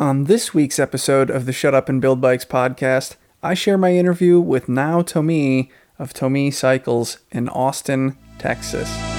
[0.00, 3.92] On this week's episode of the Shut Up and Build Bikes podcast, I share my
[3.92, 9.09] interview with Nao Tomii of Tomii Cycles in Austin, Texas.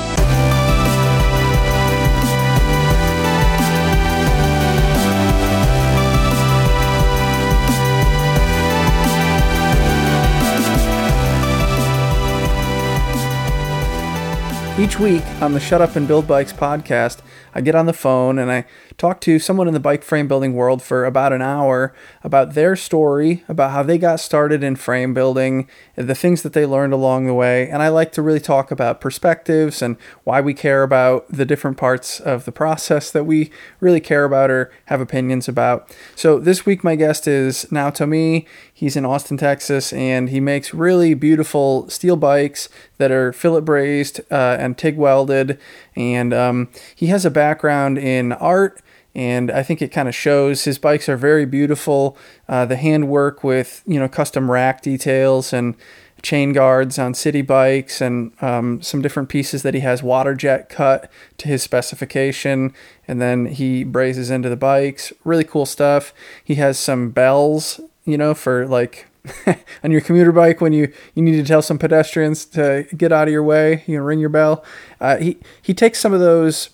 [14.81, 17.19] Each week on the Shut Up and Build Bikes podcast,
[17.53, 18.65] I get on the phone and I
[18.97, 21.93] talk to someone in the bike frame building world for about an hour
[22.23, 26.65] about their story, about how they got started in frame building, the things that they
[26.65, 27.69] learned along the way.
[27.69, 31.77] And I like to really talk about perspectives and why we care about the different
[31.77, 33.51] parts of the process that we
[33.81, 35.95] really care about or have opinions about.
[36.15, 38.47] So this week, my guest is Nao Tomii.
[38.81, 42.67] He's in Austin, Texas, and he makes really beautiful steel bikes
[42.97, 45.59] that are fillet brazed uh, and TIG welded.
[45.95, 48.81] And um, he has a background in art
[49.13, 50.63] and I think it kind of shows.
[50.63, 52.17] His bikes are very beautiful.
[52.49, 55.75] Uh, the handwork with you know custom rack details and
[56.23, 60.69] chain guards on city bikes and um, some different pieces that he has water jet
[60.69, 62.73] cut to his specification
[63.07, 68.17] and then he brazes into the bikes really cool stuff he has some bells you
[68.17, 69.07] know for like
[69.83, 73.27] on your commuter bike when you, you need to tell some pedestrians to get out
[73.27, 74.63] of your way you can ring your bell
[74.99, 76.71] uh, he, he takes some of those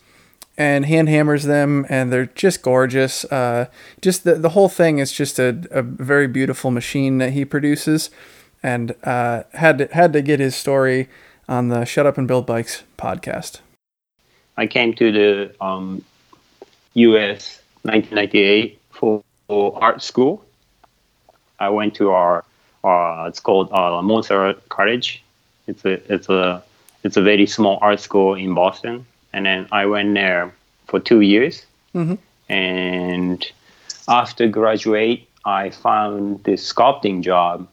[0.57, 3.65] and hand hammers them and they're just gorgeous uh,
[4.01, 8.09] just the, the whole thing is just a, a very beautiful machine that he produces
[8.63, 11.09] and uh, had to, had to get his story
[11.47, 13.59] on the Shut Up and Build Bikes podcast.
[14.57, 16.03] I came to the um,
[16.95, 17.61] U.S.
[17.83, 20.43] 1998 for, for, art school.
[21.59, 22.43] I went to our,
[22.83, 25.23] uh, it's called uh, Montserrat College.
[25.67, 26.63] It's a it's a
[27.03, 30.53] it's a very small art school in Boston, and then I went there
[30.85, 31.65] for two years.
[31.93, 32.15] Mm-hmm.
[32.49, 33.51] And
[34.07, 37.67] after graduate, I found this sculpting job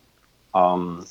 [0.55, 1.05] um,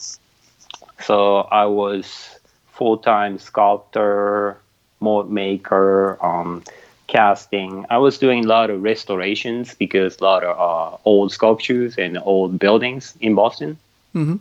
[1.02, 2.40] so I was
[2.72, 4.58] full time sculptor,
[5.00, 6.64] mold maker, um,
[7.13, 7.85] casting.
[7.90, 12.18] I was doing a lot of restorations because a lot of uh, old sculptures and
[12.18, 13.78] old buildings in Boston.
[14.16, 14.35] Mm-hmm.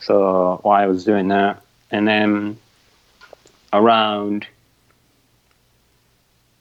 [0.00, 2.58] So while I was doing that, and then
[3.72, 4.46] around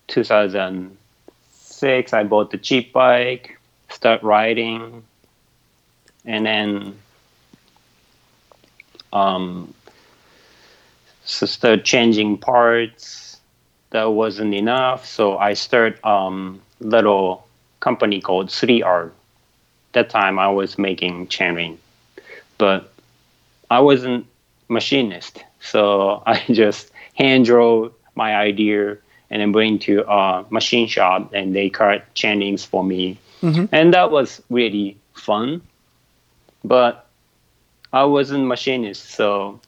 [0.08, 3.60] 2006, I bought the cheap bike,
[3.90, 5.04] start riding,
[6.26, 7.00] and then
[9.14, 9.74] um,
[11.26, 13.29] so start changing parts.
[13.92, 17.48] That wasn't enough, so I started um, little
[17.80, 19.12] company called 3R.
[19.94, 21.78] That time I was making chainring,
[22.60, 22.92] but
[23.72, 24.28] I wasn't
[24.68, 28.98] machinist, so I just hand drew my idea
[29.32, 33.66] and then bring to a machine shop and they cut chainrings for me, mm-hmm.
[33.72, 35.62] and that was really fun.
[36.64, 37.08] But
[37.92, 39.60] I wasn't machinist, so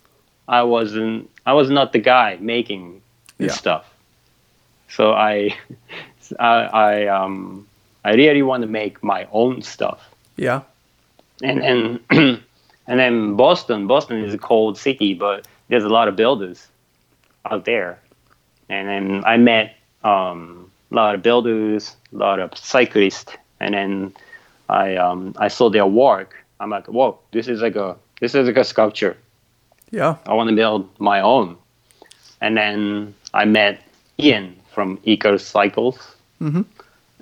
[0.47, 1.29] I wasn't.
[1.45, 3.01] I was not the guy making
[3.37, 3.57] this yeah.
[3.57, 3.90] stuff.
[4.91, 5.57] So I,
[6.39, 7.67] I, I, um,
[8.03, 10.09] I really want to make my own stuff.
[10.35, 10.61] Yeah.
[11.43, 11.99] And and
[12.87, 13.87] and then Boston.
[13.87, 16.67] Boston is a cold city, but there's a lot of builders
[17.49, 17.99] out there.
[18.69, 24.13] And then I met um, a lot of builders, a lot of cyclists, and then
[24.69, 26.35] I um, I saw their work.
[26.59, 29.17] I'm like, whoa, this is like a this is like a sculpture.
[29.91, 30.15] Yeah.
[30.25, 31.57] I want to build my own.
[32.39, 33.83] And then I met
[34.17, 36.15] Ian from Eco Cycles.
[36.41, 36.61] Mm-hmm.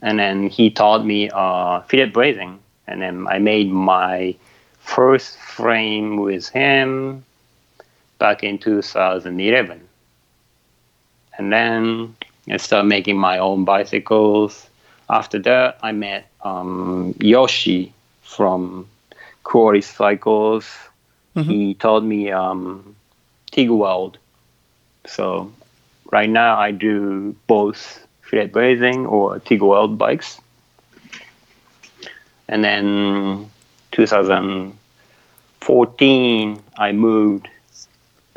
[0.02, 2.58] And then he taught me uh, fillet brazing.
[2.88, 4.36] And then I made my
[4.80, 7.24] first frame with him
[8.18, 9.88] back in 2011.
[11.38, 12.16] And then
[12.50, 14.68] I started making my own bicycles.
[15.10, 18.88] After that, I met um, Yoshi from
[19.44, 20.66] Quarry Cycles
[21.36, 21.50] Mm-hmm.
[21.50, 22.96] He taught me um,
[23.52, 24.18] TIG weld.
[25.06, 25.52] So
[26.12, 30.42] right now I do both fillet brazing or TIG weld bikes.
[32.48, 33.50] And then
[33.92, 37.48] 2014 I moved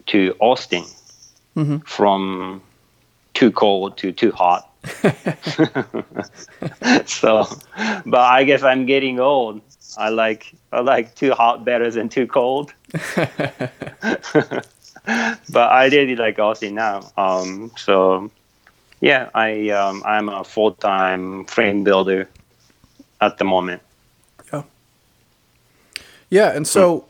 [0.06, 0.84] to Austin
[1.56, 1.78] mm-hmm.
[1.78, 2.62] from
[3.34, 4.68] too cold to too hot.
[7.06, 7.46] so,
[8.04, 9.60] but I guess I'm getting old.
[9.96, 12.72] I like I like too hot better than too cold.
[15.50, 17.10] but I really like Austin now.
[17.16, 18.30] Um, so
[19.00, 22.28] yeah, I um, I'm a full time frame builder
[23.20, 23.82] at the moment.
[24.52, 24.62] Yeah.
[26.30, 27.06] Yeah, and so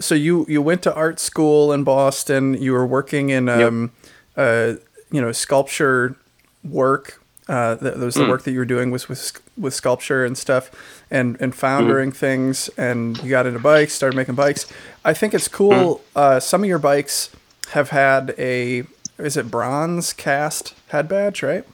[0.00, 2.54] so you you went to art school in Boston.
[2.54, 3.92] You were working in um,
[4.36, 4.36] yep.
[4.36, 6.16] uh, you know sculpture
[6.64, 7.22] work.
[7.48, 8.28] Uh, that, that was the mm.
[8.28, 10.70] work that you were doing was with with sculpture and stuff,
[11.10, 12.18] and and foundering Mm-hmm.
[12.18, 14.70] things, and you got into bikes, started making bikes.
[15.04, 15.72] I think it's cool.
[15.72, 16.18] Mm-hmm.
[16.18, 17.30] Uh, some of your bikes
[17.70, 18.84] have had a
[19.18, 21.64] is it bronze cast head badge, right?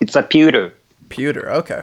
[0.00, 0.74] It's a pewter.
[1.08, 1.50] Pewter.
[1.50, 1.82] Okay.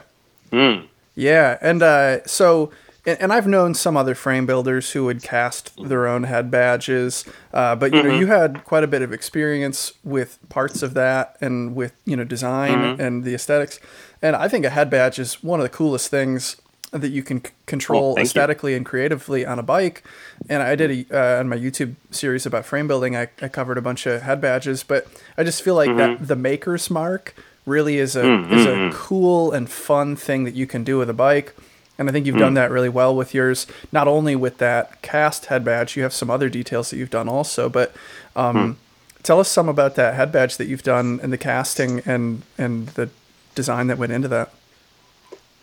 [0.52, 0.88] Mm.
[1.16, 2.72] Yeah, and uh, so
[3.06, 7.25] and, and I've known some other frame builders who would cast their own head badges,
[7.54, 11.38] uh, but you know you had quite a bit of experience with parts of that
[11.42, 13.80] and with you know design and the aesthetics,
[14.22, 16.57] and I think a head badge is one of the coolest things
[16.92, 18.24] that you can c- control you.
[18.24, 20.02] aesthetically and creatively on a bike.
[20.48, 23.78] And I did a, uh, on my YouTube series about frame building, I, I covered
[23.78, 25.06] a bunch of head badges, but
[25.38, 27.36] I just feel like that the maker's mark
[27.66, 31.13] really is a is a cool and fun thing that you can do with a
[31.13, 31.54] bike.
[31.97, 33.68] And I think you've done that really well with yours.
[33.92, 37.30] Not only with that cast head badge, you have some other details that you've done
[37.30, 37.69] also.
[37.69, 37.95] But
[38.36, 38.77] um,
[39.24, 42.88] tell us some about that head badge that you've done and the casting and and
[42.89, 43.09] the
[43.56, 44.51] design that went into that.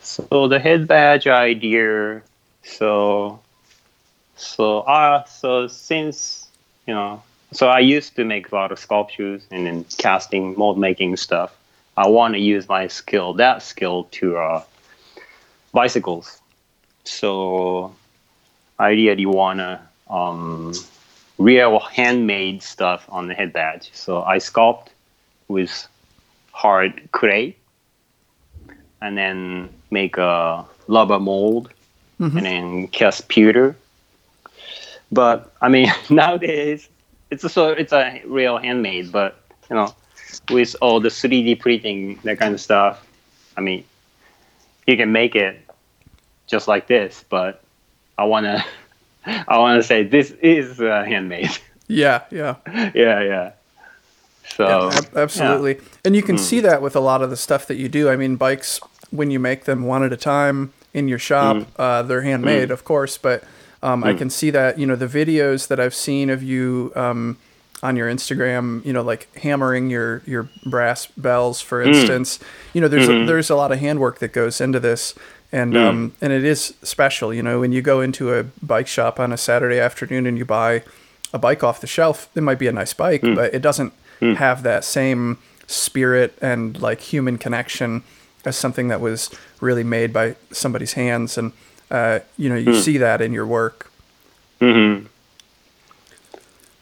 [0.01, 2.21] So the head badge idea.
[2.63, 3.39] So,
[4.35, 6.47] so uh, so since
[6.87, 7.21] you know,
[7.51, 11.55] so I used to make a lot of sculptures and then casting, mold making stuff.
[11.95, 14.63] I want to use my skill, that skill, to uh,
[15.73, 16.39] bicycles.
[17.03, 17.93] So,
[18.79, 20.73] I really wanna um,
[21.37, 23.89] real handmade stuff on the head badge.
[23.93, 24.87] So I sculpt
[25.47, 25.87] with
[26.51, 27.55] hard clay
[29.01, 31.69] and then make a rubber mold
[32.37, 33.75] and then cast pewter.
[35.11, 36.87] But I mean, nowadays
[37.29, 39.93] it's a, so it's a real handmade, but you know,
[40.49, 43.05] with all the 3D printing that kind of stuff,
[43.57, 43.83] I mean,
[44.87, 45.59] you can make it
[46.47, 47.23] just like this.
[47.29, 47.61] But
[48.17, 48.63] I wanna,
[49.25, 51.51] I wanna say this is uh, handmade.
[51.85, 52.55] Yeah, yeah.
[52.95, 53.51] yeah, yeah.
[54.55, 55.79] So Ab- absolutely.
[56.05, 58.09] And you can see that with a lot of the stuff that you do.
[58.09, 58.79] I mean, bikes,
[59.11, 62.85] when you make them one at a time in your shop, uh, they're handmade, of
[62.85, 63.43] course, but
[63.83, 67.37] um, I can see that, you know, the videos that I've seen of you um,
[67.83, 71.89] on your Instagram, you know, like hammering your, your brass bells, for hmm.
[71.89, 72.39] instance,
[72.71, 73.25] you know, there's, a, hmm.
[73.25, 75.13] there's a lot of handwork that goes into this.
[75.51, 75.79] And, hmm.
[75.79, 79.33] um, and it is special, you know, when you go into a bike shop on
[79.33, 80.83] a Saturday afternoon and you buy
[81.33, 83.91] a bike off the shelf, it might be a nice bike, but it doesn't
[84.21, 85.37] have that same
[85.67, 88.03] spirit and like human connection
[88.45, 91.37] as something that was really made by somebody's hands.
[91.37, 91.51] And,
[91.91, 93.91] uh, you know, you see that in your work.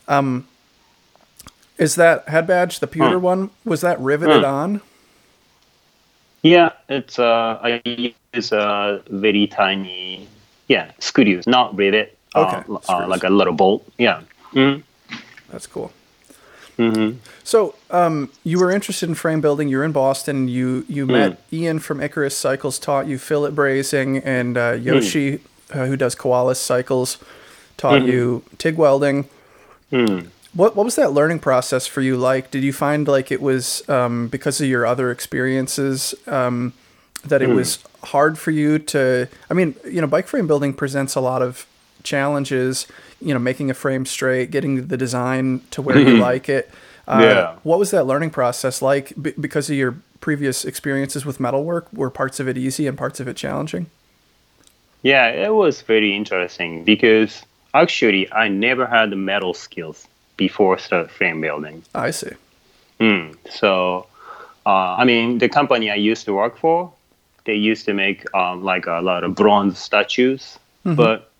[0.07, 0.50] mhm.
[1.81, 4.81] Is that head badge, the pewter one, was that riveted on?
[6.43, 10.27] Yeah, it's uh, I use a very tiny,
[10.67, 12.15] yeah, screws, not rivet.
[12.35, 13.83] Okay, uh, uh, like a little bolt.
[13.97, 14.21] Yeah.
[14.53, 14.81] Mm-hmm.
[15.49, 15.91] That's cool.
[16.77, 17.17] Mm-hmm.
[17.43, 19.67] So, um, you were interested in frame building.
[19.67, 20.47] You're in Boston.
[20.47, 25.39] You you met Ian from Icarus Cycles, taught you fillet brazing, and uh, Yoshi,
[25.73, 27.17] uh, who does Koalas Cycles,
[27.77, 29.27] taught you TIG welding.
[30.53, 32.51] What what was that learning process for you like?
[32.51, 36.73] Did you find like it was um, because of your other experiences um,
[37.25, 39.27] that it was hard for you to?
[39.49, 41.65] I mean, you know, bike frame building presents a lot of
[42.03, 42.85] challenges.
[43.21, 46.69] You know, making a frame straight, getting the design to where you like it.
[47.07, 47.55] Uh, Yeah.
[47.63, 49.13] What was that learning process like?
[49.21, 53.19] B- because of your previous experiences with metalwork, were parts of it easy and parts
[53.19, 53.87] of it challenging?
[55.03, 57.41] Yeah, it was very interesting because
[57.73, 60.07] actually I never had the metal skills
[60.45, 61.83] before start frame building.
[61.93, 62.33] I see.
[62.99, 63.35] Mm.
[63.61, 64.07] So,
[64.65, 66.91] uh, I mean, the company I used to work for,
[67.45, 71.31] they used to make um, like a lot of bronze statues, but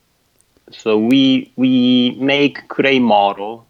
[0.72, 3.66] so we we make clay model,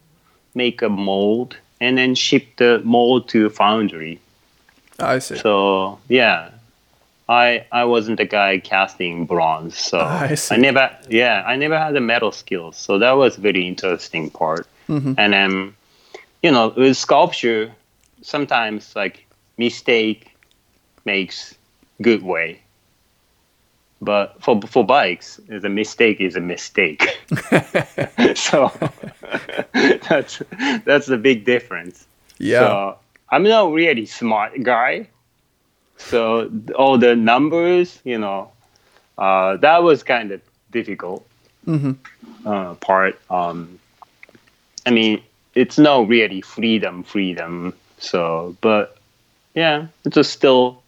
[0.54, 4.20] make a mold, and then ship the mold to foundry.
[4.98, 5.36] I see.
[5.36, 6.50] So yeah,
[7.28, 9.98] I I wasn't the guy casting bronze, so
[10.30, 10.56] I see.
[10.56, 12.76] never yeah I never had the metal skills.
[12.76, 14.66] So that was very interesting part.
[14.88, 15.14] Mm-hmm.
[15.18, 15.74] And then
[16.42, 17.72] you know with sculpture,
[18.22, 19.26] sometimes like
[19.58, 20.36] mistake
[21.04, 21.54] makes
[22.00, 22.60] good way.
[24.00, 27.20] But for for bikes, the mistake is a mistake.
[28.34, 28.72] so
[29.72, 30.42] that's
[30.84, 32.06] that's the big difference.
[32.38, 32.60] yeah.
[32.60, 32.98] So
[33.30, 35.08] I'm not really smart guy.
[35.96, 38.50] So all the numbers, you know,
[39.16, 41.26] uh, that was kind of difficult
[42.44, 43.18] uh, part.
[43.30, 43.78] Um,
[44.86, 45.22] I mean,
[45.54, 47.74] it's not really freedom, freedom.
[47.98, 48.96] So, but
[49.54, 50.82] yeah, it's still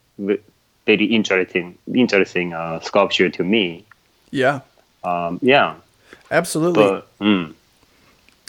[0.86, 3.84] very interesting, interesting uh, sculpture to me.
[4.30, 4.60] yeah.
[5.04, 5.74] Um, yeah,
[6.30, 6.82] Absolutely.
[6.82, 7.52] but mm,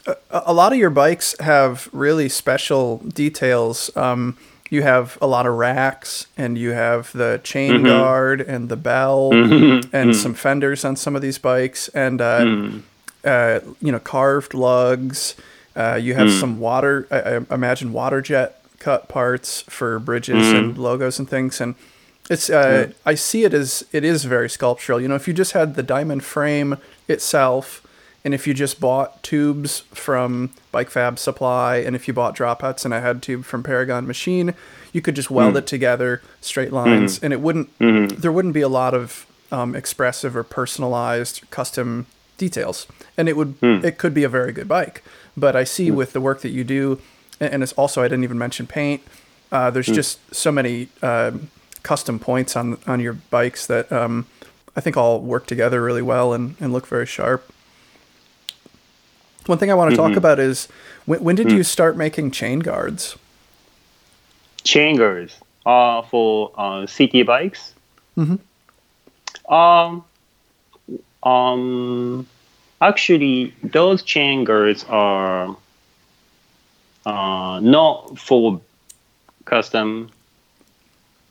[0.08, 3.96] a a lot of your bikes have really special details.
[3.98, 4.38] Um,
[4.70, 7.86] you have a lot of racks and you have the chain Mm-hmm.
[7.88, 12.80] guard and the bell and some fenders on some of these bikes and uh, Mm-hmm.
[13.26, 15.36] Uh, you know carved lugs.
[15.76, 16.18] Uh, you Mm.
[16.18, 17.20] have some water, I,
[17.52, 20.56] I imagine water jet cut parts for bridges Mm-hmm.
[20.58, 21.60] and logos and things.
[21.60, 21.76] And
[22.30, 25.02] it's uh, I see it as it is very sculptural.
[25.02, 26.78] You know, if you just had the diamond frame
[27.10, 27.82] itself.
[28.24, 32.84] And if you just bought tubes from Bike Fab Supply, and if you bought dropouts
[32.84, 34.56] and a head tube from Paragon Machine,
[34.92, 37.70] you could just weld it together, straight lines, and it wouldn't.
[37.78, 42.88] There wouldn't be a lot of um, expressive or personalized custom details,
[43.18, 43.56] and it would.
[43.62, 45.04] It could be a very good bike,
[45.36, 47.00] but I see with the work that you do,
[47.40, 49.02] and it's also I didn't even mention paint.
[49.52, 51.50] Uh, there's just so many um
[51.84, 54.26] custom points on on your bikes that um,
[54.76, 57.50] I think all work together really well and, and look very sharp.
[59.46, 60.68] One thing I want to talk about is
[61.06, 63.16] when, when did you start making chain guards?
[64.64, 67.76] chain guards uh, for uh, city bikes.
[69.48, 70.04] Um,
[71.26, 72.28] um,
[72.82, 75.56] actually, those chain guards are
[77.06, 78.62] uh, not for
[79.46, 80.10] custom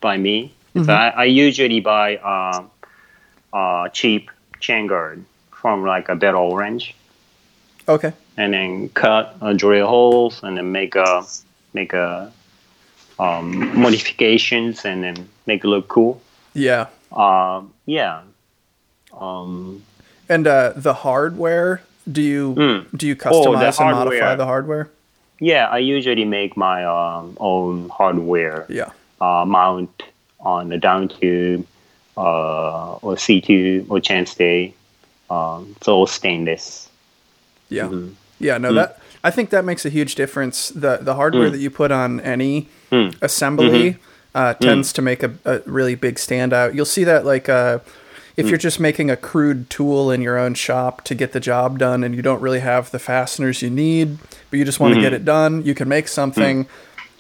[0.01, 0.53] by me.
[0.85, 2.65] So I, I usually buy uh,
[3.53, 6.97] uh, cheap chain guard from like a Velo Orange
[7.87, 8.13] Okay.
[8.37, 11.25] and then cut uh, drill holes and then make a
[11.75, 12.33] make a
[13.21, 16.21] um, modifications and then make it look cool.
[16.55, 16.87] Yeah.
[17.13, 18.23] Um, yeah.
[19.21, 19.83] Um,
[20.29, 22.87] And uh, the hardware, do you Mm.
[22.97, 24.89] do you Oh, customize and modify the hardware?
[25.41, 28.91] yeah, I usually make my um, own hardware Yeah.
[29.21, 30.03] uh, mount
[30.41, 31.67] on the down tube
[32.17, 34.73] uh, or C tube or chainstay.
[35.31, 36.89] Um, it's all stainless.
[37.69, 37.85] Yeah.
[37.89, 38.09] Mm-hmm.
[38.41, 38.63] Yeah, Mm.
[38.63, 40.69] no, that I think that makes a huge difference.
[40.69, 43.15] The the hardware that you put on any Mm.
[43.23, 44.39] assembly Mm-hmm.
[44.41, 46.75] uh, tends to make a, a really big standout.
[46.75, 47.79] You'll see that like uh,
[48.37, 48.49] if Mm.
[48.51, 52.03] you're just making a crude tool in your own shop to get the job done
[52.05, 54.19] and you don't really have the fasteners you need,
[54.51, 55.05] but you just want to Mm-hmm.
[55.05, 56.67] get it done, you can make something.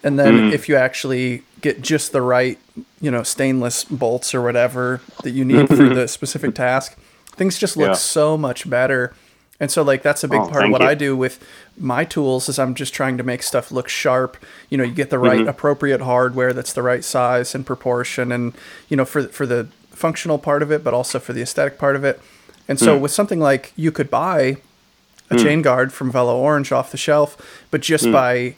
[0.02, 2.59] And then if you actually get just the right,
[3.00, 6.97] you know, stainless bolts or whatever that you need for the specific task,
[7.37, 7.94] things just look Yeah.
[7.94, 9.14] so much better.
[9.61, 10.88] And so like that's a big Oh, part of what you.
[10.88, 11.38] I do with
[11.78, 14.37] my tools is I'm just trying to make stuff look sharp.
[14.68, 15.49] You know, you get the right Mm-hmm.
[15.49, 18.52] appropriate hardware that's the right size and proportion and
[18.88, 21.96] you know for for the functional part of it but also for the aesthetic part
[21.96, 22.20] of it.
[22.68, 22.84] And Mm.
[22.84, 24.56] so with something like you could buy
[25.30, 27.36] a chain guard from Velo Orange off the shelf,
[27.70, 27.84] but Mm.
[27.84, 28.54] just by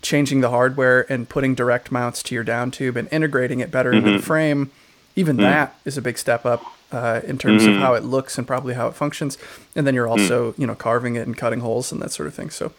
[0.00, 3.92] changing the hardware and putting direct mounts to your down tube and integrating it better
[3.92, 4.16] into Mm-hmm.
[4.16, 4.70] the frame,
[5.14, 5.42] even Mm.
[5.42, 6.62] that is a big step up
[6.92, 7.76] uh, in terms Mm-hmm.
[7.76, 9.38] of how it looks and probably how it functions.
[9.74, 10.10] And then you're Mm.
[10.20, 12.50] also, you know, carving it and cutting holes and that sort of thing.
[12.50, 12.72] So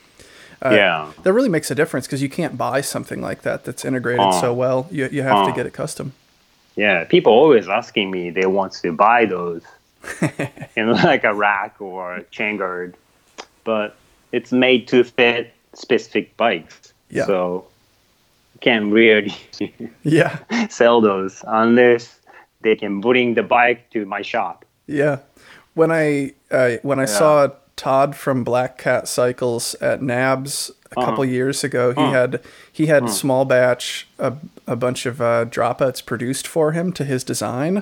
[0.63, 1.07] yeah.
[1.23, 4.39] that really makes a difference because you can't buy something like that that's integrated Oh.
[4.41, 4.87] so well.
[4.91, 6.13] You, you have to get it custom.
[6.75, 9.61] Yeah, people always asking me they want to buy those
[10.75, 12.95] in like a rack or a chain guard,
[13.63, 13.95] but
[14.31, 16.93] it's made to fit specific bikes.
[17.09, 17.25] Yeah.
[17.25, 17.65] So
[18.55, 19.35] you can't really
[20.03, 20.39] Yeah.
[20.69, 22.19] sell those unless
[22.61, 24.65] they can bring the bike to my shop.
[24.87, 25.19] Yeah.
[25.75, 31.05] When I uh, when I saw Todd from Black Cat Cycles at NAHBS a Uh-huh.
[31.09, 32.39] couple years ago, he had
[32.71, 34.33] he had small batch a,
[34.67, 37.81] a bunch of uh, dropouts produced for him to his design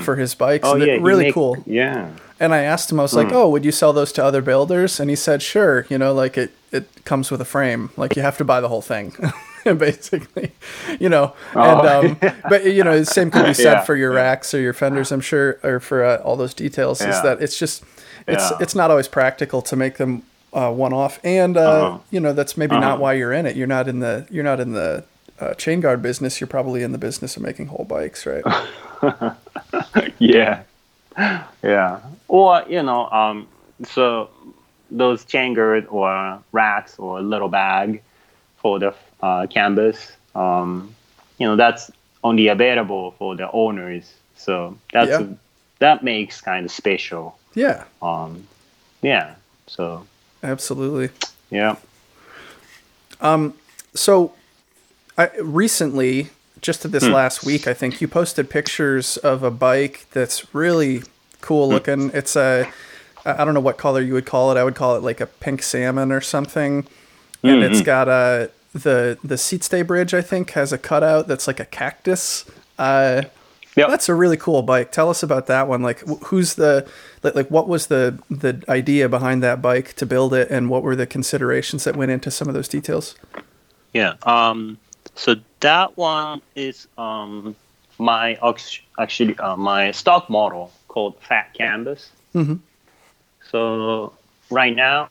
[0.00, 0.66] for his bikes.
[0.66, 1.62] Oh and yeah, really make- cool.
[1.66, 2.08] Yeah.
[2.40, 3.36] And I asked him, I was like, Hmm.
[3.36, 5.86] "Oh, would you sell those to other builders?" And he said, "Sure.
[5.88, 7.90] You know, like it it comes with a frame.
[7.96, 9.14] Like you have to buy the whole thing."
[9.64, 10.50] basically
[10.98, 12.16] you know and um
[12.48, 13.70] but you know the same could be said Oh.
[13.78, 17.00] Yeah, for your racks or your fenders i'm sure or for uh, all those details
[17.00, 17.84] is that it's just
[18.26, 18.56] it's Yeah.
[18.60, 20.22] it's not always practical to make them
[20.52, 21.98] uh, one off and uh, Uh-huh.
[22.10, 23.02] you know that's maybe not Uh-huh.
[23.02, 25.04] why you're in it you're not in the you're not in the
[25.42, 28.44] uh, chain guard business you're probably in the business of making whole bikes right?
[30.18, 30.62] Yeah.
[31.62, 32.00] Yeah.
[32.28, 33.48] Or you know um
[33.84, 34.30] so
[34.90, 38.02] those chain guard or racks or little bag
[38.58, 40.94] for the uh, canvas um
[41.38, 41.90] you know that's
[42.22, 44.14] only available for the owners.
[44.36, 45.26] So that's Yeah.
[45.80, 47.36] that makes kind of special.
[47.54, 47.84] Yeah.
[48.00, 48.46] Um
[49.02, 49.34] yeah.
[49.66, 50.06] So
[50.42, 51.08] absolutely.
[51.50, 51.76] Yeah.
[53.20, 53.54] Um.
[53.94, 54.32] So,
[55.18, 57.12] I, recently, just this Hmm.
[57.12, 61.02] last week, I think you posted pictures of a bike that's really
[61.40, 61.72] cool Hmm.
[61.74, 62.10] looking.
[62.14, 62.68] It's a
[63.24, 64.58] I don't know what color you would call it.
[64.58, 66.86] I would call it like a pink salmon or something.
[67.44, 70.12] And it's Hmm, got a the the seat stay bridge.
[70.14, 72.44] I think has a cutout that's like a cactus.
[72.78, 73.22] Uh,
[73.76, 73.88] Yep.
[73.88, 74.92] that's a really cool bike.
[74.92, 75.82] Tell us about that one.
[75.82, 76.86] Like, who's the
[77.22, 80.82] like, like what was the the idea behind that bike to build it, and what
[80.82, 83.14] were the considerations that went into some of those details?
[83.94, 84.14] Yeah.
[84.24, 84.78] Um,
[85.14, 87.54] so that one is um,
[87.98, 88.38] my
[88.98, 92.10] actually uh, my stock model called Fat Canvas.
[92.34, 92.60] Mhm.
[93.50, 94.12] So
[94.50, 95.08] right now,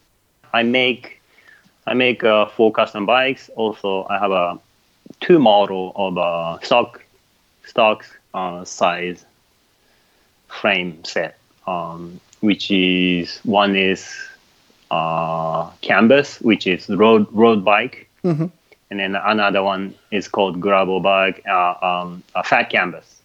[0.54, 1.22] I make
[1.86, 3.50] I make uh, four custom bikes.
[3.56, 4.60] Also, I have a
[5.22, 7.04] two model of uh, stock
[7.66, 9.26] stock uh, size
[10.48, 14.10] frame set, um, which is one is
[14.92, 18.52] uh, canvas, which is road road bike, Mhm.
[18.92, 23.22] And then another one is called Grabo bike, uh, um, a fat canvas,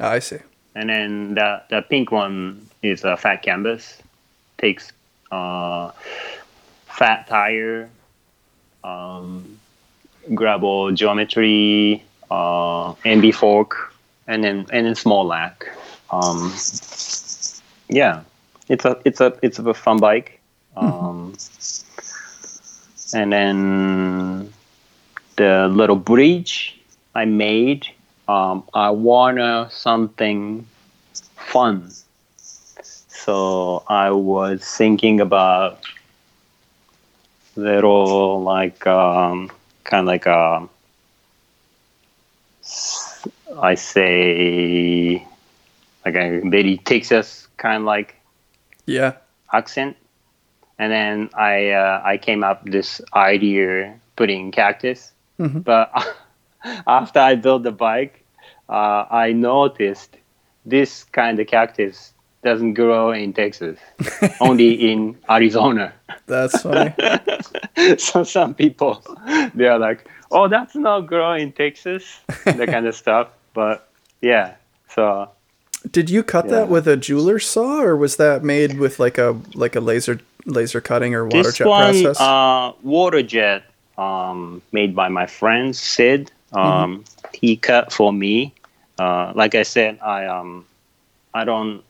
[0.00, 0.38] Ah, I see.
[0.74, 4.00] and then the the pink one is a fat canvas,
[4.58, 4.90] takes
[5.30, 5.90] uh,
[6.88, 7.88] fat tire,
[8.82, 9.58] um,
[10.34, 13.92] gravel geometry, uh, MB fork,
[14.26, 15.66] and then and then small lack.
[16.10, 16.52] Um,
[17.88, 18.22] yeah,
[18.68, 20.40] it's a it's a it's a fun bike.
[20.76, 21.34] Um,
[23.12, 24.52] and then
[25.40, 26.78] the little bridge
[27.14, 27.86] I made.
[28.28, 30.66] Um, I wanted something
[31.36, 31.90] fun,
[33.08, 35.80] so I was thinking about
[37.56, 39.50] little like um,
[39.84, 40.68] kind of like a
[43.60, 45.26] I say
[46.04, 48.16] like a very Texas kind of like
[48.86, 49.14] Yeah.
[49.52, 49.96] accent,
[50.78, 55.64] and then I uh, I came up this idea putting cactus, Mhm.
[55.64, 55.90] but
[56.86, 58.22] after I built the bike,
[58.68, 60.16] uh, I noticed
[60.66, 62.12] this kind of cactus
[62.44, 63.78] doesn't grow in Texas,
[64.40, 65.92] only in Arizona.
[66.26, 66.92] That's funny.
[67.98, 69.02] so some people
[69.54, 73.28] they are like, "Oh, that's not growing in Texas," that kind of stuff.
[73.54, 73.88] But
[74.20, 74.54] yeah,
[74.94, 75.28] so
[75.90, 79.36] Did you cut that with a jeweler's saw, or was that made with like a
[79.54, 82.20] like a laser laser cutting or water this jet one, process?
[82.20, 83.64] uh, water jet,
[84.00, 86.30] um, made by my friend Sid.
[86.52, 87.04] Um,
[87.34, 88.52] He cut for me.
[88.98, 90.64] Uh, like I said, I um,
[91.32, 91.82] I don't,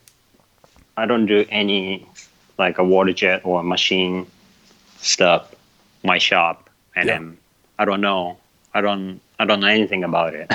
[0.97, 2.05] I don't do any
[2.57, 4.27] like a water jet or machine
[4.99, 5.53] stuff.
[6.03, 7.13] My shop, and Yeah.
[7.17, 7.37] then
[7.79, 8.37] I don't know.
[8.73, 9.19] I don't.
[9.39, 10.47] I don't know anything about it.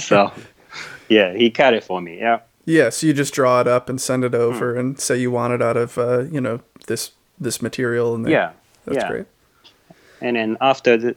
[0.00, 0.30] so,
[1.08, 2.18] yeah, he cut it for me.
[2.18, 2.40] Yeah.
[2.66, 4.40] yeah, so you just draw it up and send it Hmm.
[4.40, 8.24] over, and say you want it out of uh, you know this this material, and
[8.26, 8.52] they- Yeah.
[8.84, 9.08] that's yeah.
[9.08, 9.26] great.
[10.20, 11.14] And then after the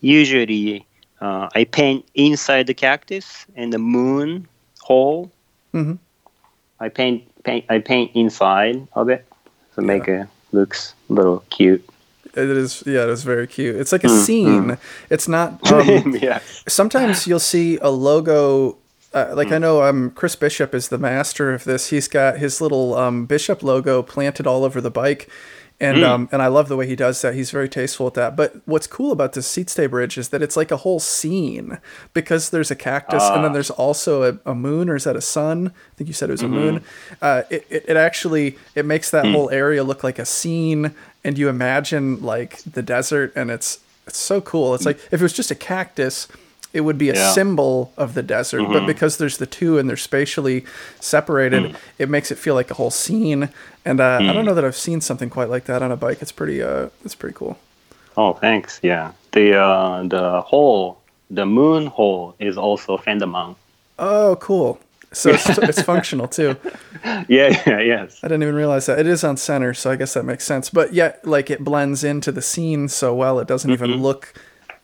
[0.00, 0.84] usually
[1.20, 4.46] uh, i paint inside the cactus and the moon
[4.80, 5.30] hole
[5.74, 5.98] Mhm.
[6.80, 9.24] i paint, paint i paint inside of it
[9.74, 11.82] to make it looks a little cute
[12.34, 13.76] It is, yeah, it is very cute.
[13.76, 14.78] It's like a Mm, scene.
[15.10, 15.60] It's not.
[15.70, 18.78] Um, yeah sometimes you'll see a logo.
[19.12, 21.90] Uh, like I know, um, Chris Bishop is the master of this.
[21.90, 25.28] He's got his little um, Bishop logo planted all over the bike,
[25.82, 26.04] and hmm.
[26.04, 27.34] um, and I love the way he does that.
[27.34, 28.36] He's very tasteful at that.
[28.36, 31.78] But what's cool about this seat stay bridge is that it's like a whole scene
[32.14, 33.54] because there's a cactus and then ah.
[33.54, 35.68] there's also a, a moon or is that a sun?
[35.68, 36.54] I think you said it was a mm-hmm.
[36.54, 36.84] moon.
[37.20, 39.32] Uh, it, it it actually it makes that hmm.
[39.32, 44.18] whole area look like a scene, and you imagine like the desert, and it's it's
[44.18, 44.74] so cool.
[44.74, 44.90] It's hmm.
[44.90, 46.28] like if it was just a cactus
[46.72, 47.32] it would be a Yeah.
[47.32, 50.64] symbol of the desert but because there's the two and they're spatially
[51.00, 53.48] separated it makes it feel like a whole scene.
[53.84, 56.22] And uh, i don't know that i've seen something quite like that on a bike.
[56.22, 57.58] It's pretty uh it's pretty cool.
[58.16, 58.80] Oh thanks.
[58.82, 59.12] Yeah.
[59.32, 60.98] The uh, the hole
[61.30, 63.26] the moon hole is also fender
[63.98, 64.78] oh cool.
[65.12, 66.56] So it's, it's functional too.
[67.28, 68.20] Yeah yeah yes.
[68.22, 68.98] I didn't even realize that.
[68.98, 70.70] It is on center so i guess that makes sense.
[70.70, 74.32] But yeah like it blends into the scene so well it doesn't even look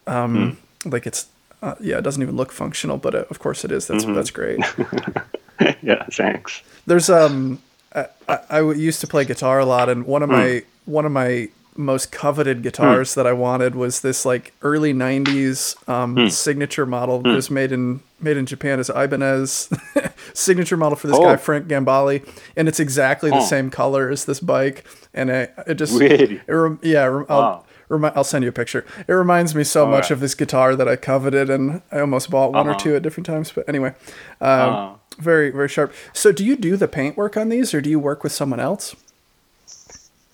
[0.07, 1.27] um like it's
[1.63, 4.31] uh, yeah it doesn't even look functional but uh, of course it is that's that's
[4.31, 4.61] great
[5.83, 7.61] yeah thanks There's um,
[7.95, 8.07] I
[8.51, 12.11] I used to play guitar a lot, and one of my one of my most
[12.13, 17.27] coveted guitars that I wanted was this like early '90s um, signature model.
[17.27, 19.71] It was made in made in Japan as Ibanez
[20.35, 21.37] signature model for this guy Oh.
[21.37, 23.45] Frank Gambale, and it's exactly the Oh.
[23.45, 26.41] same color as this bike, and I, it just Really?
[26.47, 27.65] it yeah, I'll, Wow.
[27.89, 28.85] Remi- I'll send you a picture.
[29.07, 30.11] It reminds me so much right.
[30.13, 32.79] of this guitar that I coveted, and I almost bought one or Uh-huh.
[32.81, 33.53] two at different times.
[33.53, 33.95] But anyway,
[34.41, 35.93] um, Uh, very very sharp.
[36.13, 38.61] So, do you do the paint work on these, or do you work with someone
[38.61, 38.95] else?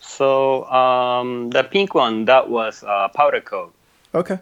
[0.00, 3.74] so um, the pink one that was uh, powder coat
[4.14, 4.38] Okay,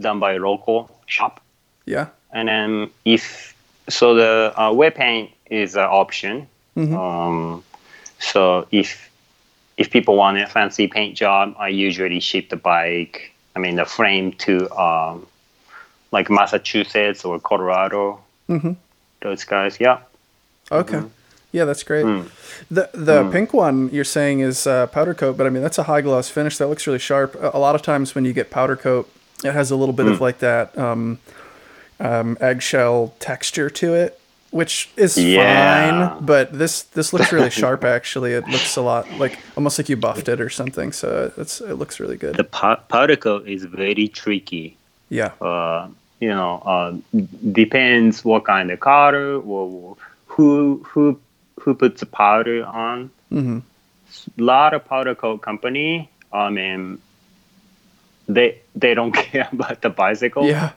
[0.00, 1.40] done by a local shop
[1.86, 3.54] yeah, and then if
[3.88, 6.96] so the uh, wet paint is an option Mhm.
[6.98, 7.62] um,
[8.18, 9.08] so if
[9.76, 13.84] if people want a fancy paint job i usually ship the bike i mean the
[13.84, 15.26] frame to um,
[16.12, 18.72] like massachusetts or colorado Mm-hmm.
[19.22, 20.00] those guys yeah
[20.70, 21.00] okay,
[21.54, 22.04] yeah, that's great.
[22.04, 22.28] Mm.
[22.68, 25.84] The the pink one you're saying is uh, powder coat, but I mean that's a
[25.84, 27.36] high gloss finish that looks really sharp.
[27.36, 29.08] A, a lot of times when you get powder coat
[29.44, 31.20] It has a little bit of like that um,
[32.00, 34.20] um, eggshell texture to it,
[34.54, 35.42] which is Yeah.
[35.42, 36.24] fine.
[36.24, 37.82] But this this looks really sharp.
[37.84, 40.92] Actually, it looks a lot like almost like you buffed it or something.
[40.92, 42.36] So it's it looks really good.
[42.36, 44.76] The pa- particle is very tricky.
[45.10, 45.88] Yeah, uh,
[46.20, 46.90] you know, uh,
[47.52, 51.18] depends what kind of color or who who
[51.60, 53.10] who puts the powder on.
[53.32, 53.62] Mhm.
[54.38, 56.98] A lot of powder coat company, I mean,
[58.28, 60.46] they they don't care about the bicycle.
[60.46, 60.70] yeah,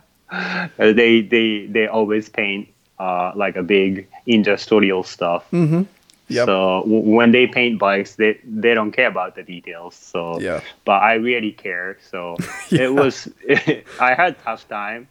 [0.77, 2.67] they they they always paint
[2.99, 5.43] uh, like a big industrial stuff.
[5.51, 5.83] mm-hmm.
[6.29, 6.45] Yep.
[6.45, 9.95] So w- when they paint bikes, they they don't care about the details.
[9.95, 10.59] So Yeah.
[10.83, 11.97] but I really care.
[12.11, 12.35] So
[12.69, 12.81] Yeah.
[12.85, 13.29] it was
[14.09, 15.07] I had tough time.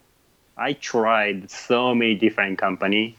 [0.57, 3.15] I tried so many different company,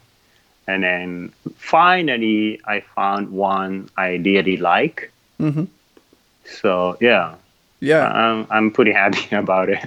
[0.67, 5.11] and then finally I found one I really like.
[5.39, 5.67] Mhm.
[6.61, 7.35] So yeah,
[7.81, 8.07] yeah.
[8.07, 9.79] I'm I'm pretty happy about it.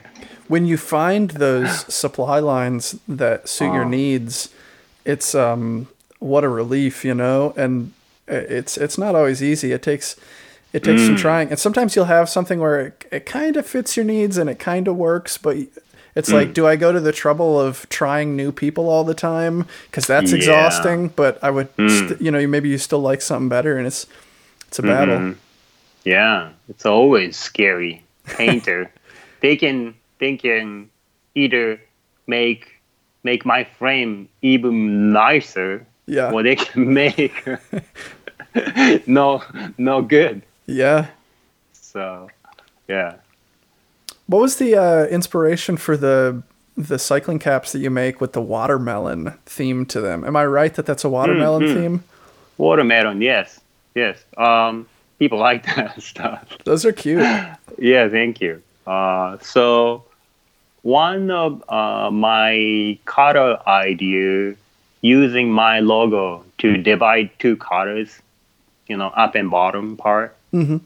[0.49, 3.89] when you find those supply lines that suit your Uh.
[4.01, 4.49] needs,
[5.05, 5.89] it's um
[6.19, 7.53] what a relief, you know.
[7.57, 7.93] And
[8.29, 9.73] it's it's not always easy.
[9.73, 10.17] It takes
[10.73, 11.07] it takes Mm.
[11.07, 14.39] some trying, and sometimes you'll have something where it, it kind of fits your needs
[14.39, 15.57] and it kind of works, but.
[16.15, 16.35] It's Mm.
[16.35, 19.65] like, do I go to the trouble of trying new people all the time?
[19.87, 20.37] Because that's Yeah.
[20.37, 21.09] exhausting.
[21.09, 21.89] But I would, Mm.
[22.09, 24.07] st- you know, maybe you still like something better, and it's
[24.69, 25.17] it's a battle.
[25.17, 25.37] Mhm.
[26.05, 28.03] Yeah, it's always scary.
[28.27, 28.91] Painter,
[29.41, 30.91] they can they can
[31.35, 31.81] either
[32.27, 32.72] make
[33.23, 37.47] make my frame even nicer, Yeah, or they can make
[39.07, 39.43] no
[39.79, 40.43] no good.
[40.67, 41.07] yeah.
[41.73, 42.29] So
[42.89, 43.15] yeah.
[44.27, 46.43] What was the uh, inspiration for the
[46.77, 50.25] the cycling caps that you make with the watermelon theme to them?
[50.25, 51.75] Am I right that that's a watermelon mm.
[51.75, 52.05] theme?
[52.57, 53.61] Watermelon, yes,
[53.95, 54.25] yes.
[54.37, 54.87] Um,
[55.19, 56.57] people like that stuff.
[56.65, 57.21] Those are cute.
[57.79, 58.63] Yeah, thank you.
[58.87, 60.05] Uh, so
[60.83, 64.55] one of uh, my color idea
[65.01, 68.21] using my logo to divide two colors,
[68.87, 70.37] you know, up and bottom part.
[70.51, 70.79] hmm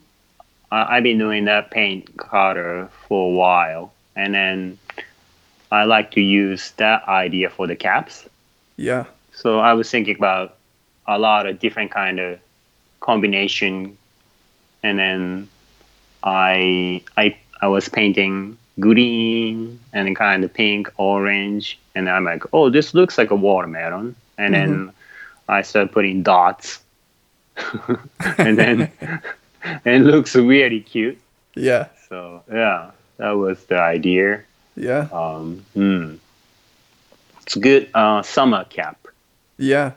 [0.71, 4.79] I, I've been doing that paint color for a while, and then
[5.71, 8.29] I like to use that idea for the caps.
[8.77, 10.57] Yeah, So I was thinking about
[11.07, 12.39] a lot of different kind of
[13.01, 13.97] combination,
[14.83, 15.49] and then
[16.23, 22.71] I I I was painting green and kind of pink, orange, and I'm like, oh,
[22.71, 24.93] this looks like a watermelon, and then
[25.49, 26.81] I start putting dots,
[28.39, 28.91] and then
[29.63, 31.19] and it looks really cute.
[31.55, 34.43] yeah, So yeah, that was the idea.
[34.77, 36.15] yeah, Um, hmm.
[37.43, 38.99] It's a good uh, summer cap.
[39.57, 39.93] yeah,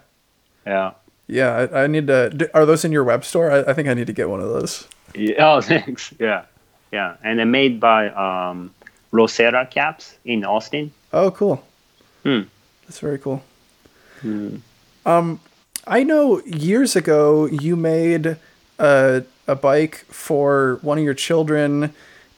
[0.65, 0.92] Yeah.
[1.28, 1.68] yeah.
[1.74, 2.50] I, I need to.
[2.54, 3.52] Are those in your web store?
[3.52, 4.88] I, I think I need to get one of those.
[5.15, 6.13] Yeah, oh, thanks.
[6.20, 6.46] Yeah,
[6.91, 8.73] yeah, and they're made by um,
[9.12, 10.91] Rosetta Caps in Austin.
[11.13, 11.63] Oh, cool.
[12.23, 12.41] Hmm.
[12.86, 13.43] That's very cool.
[14.21, 14.58] Hmm.
[15.06, 15.39] Um,
[15.88, 18.38] I know years ago you made
[18.78, 21.93] a a bike for one of your children,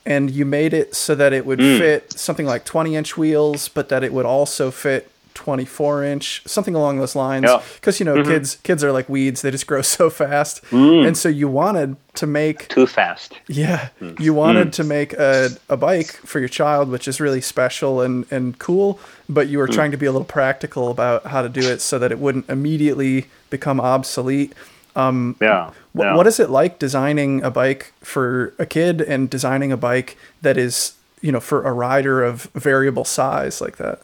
[0.06, 1.78] and you made it so that it would Hmm.
[1.78, 5.10] fit something like twenty inch wheels, but that it would also fit.
[5.34, 7.62] 24 inch something along those lines Yeah.
[7.76, 8.30] because you know Mm-hmm.
[8.32, 11.06] kids kids are like weeds they just grow so fast Hmm.
[11.06, 13.34] and so you wanted to make Too fast.
[13.48, 14.14] yeah, Hmm.
[14.20, 18.26] you wanted to make a, a bike for your child, which is really special and,
[18.30, 19.74] and cool, but you were Hmm.
[19.74, 22.50] trying to be a little practical about how to do it so that it wouldn't
[22.50, 24.54] immediately become obsolete.
[24.96, 25.72] Yeah.
[25.96, 26.16] Wh- yeah.
[26.16, 30.58] What is it like designing a bike for a kid and designing a bike that
[30.58, 34.02] is, you know, for a rider of variable size like that?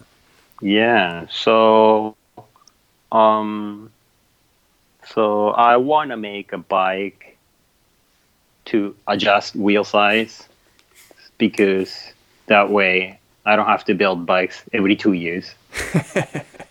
[0.61, 1.27] Yeah.
[1.29, 2.15] So,
[3.11, 3.91] um,
[5.05, 7.37] so I want to make a bike
[8.65, 10.47] to adjust wheel size
[11.37, 12.11] because
[12.47, 15.53] that way I don't have to build bikes every two years.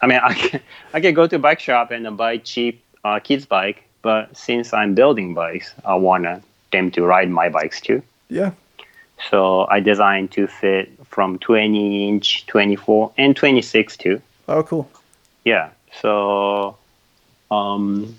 [0.03, 0.61] I mean, I can,
[0.93, 4.75] I can go to a bike shop and buy cheap uh, kids bike, but since
[4.75, 6.27] I'm building bikes, I want
[6.73, 8.03] them to ride my bikes too.
[8.29, 8.53] Yeah.
[9.31, 14.21] So I designed to fit from 20 inch, 24, and 26 too.
[14.49, 14.89] Oh, cool.
[15.45, 15.71] Yeah.
[16.03, 16.77] So,
[17.51, 18.15] um,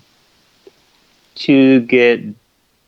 [1.35, 2.21] to get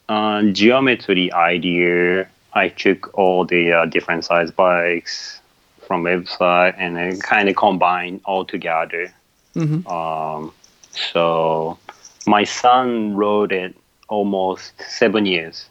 [0.07, 5.39] uh, geometry idea, I took all the uh, different size bikes
[5.85, 9.13] from website and then kind of combined all together.
[9.55, 9.85] Mhm.
[9.89, 10.51] Um,
[10.91, 11.77] so
[12.25, 13.75] my son rode it
[14.07, 15.67] almost seven years.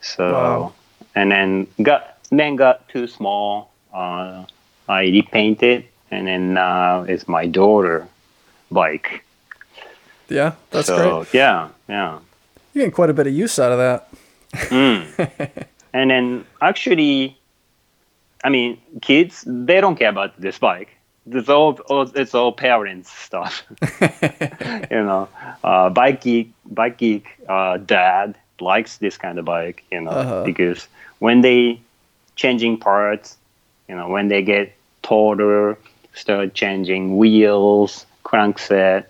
[0.00, 0.72] So Wow.
[1.14, 3.70] and then got then got too small.
[3.92, 4.44] Uh,
[4.88, 8.06] I repainted, and then now it's my daughter
[8.70, 9.24] bike.
[10.28, 11.34] Yeah, that's so great.
[11.34, 12.18] yeah, yeah.
[12.74, 14.08] You're getting quite a bit of use out of that.
[14.70, 15.66] Mm.
[15.92, 17.36] and then actually,
[18.44, 20.94] I mean, kids they don't care about this bike.
[21.30, 21.78] It's all,
[22.14, 23.62] it's all parents stuff.
[24.00, 25.28] you know,
[25.62, 29.84] uh, bike geek, bike geek, uh, dad likes this kind of bike.
[29.90, 30.44] You know, Uh-huh.
[30.44, 30.88] because
[31.18, 31.80] when they
[32.38, 33.36] changing parts,
[33.88, 34.72] you know, when they get
[35.02, 35.76] taller,
[36.14, 39.04] start changing wheels, crankset.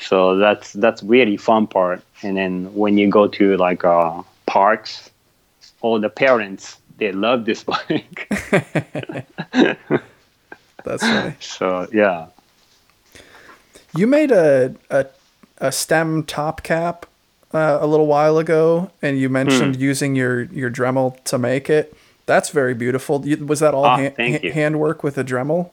[0.00, 2.02] So that's that's really fun part.
[2.22, 5.10] And then when you go to like uh, parks,
[5.82, 8.28] all the parents they love this bike.
[10.84, 11.34] That's funny.
[11.40, 12.26] so yeah.
[13.96, 15.06] You made a a,
[15.58, 17.06] a stem top cap
[17.52, 19.34] uh, a little while ago, and you Hmm.
[19.34, 21.96] mentioned using your your Dremel to make it.
[22.26, 23.18] That's very beautiful.
[23.46, 24.52] Was that all ha- thank ha- you.
[24.52, 25.70] handwork with a Dremel?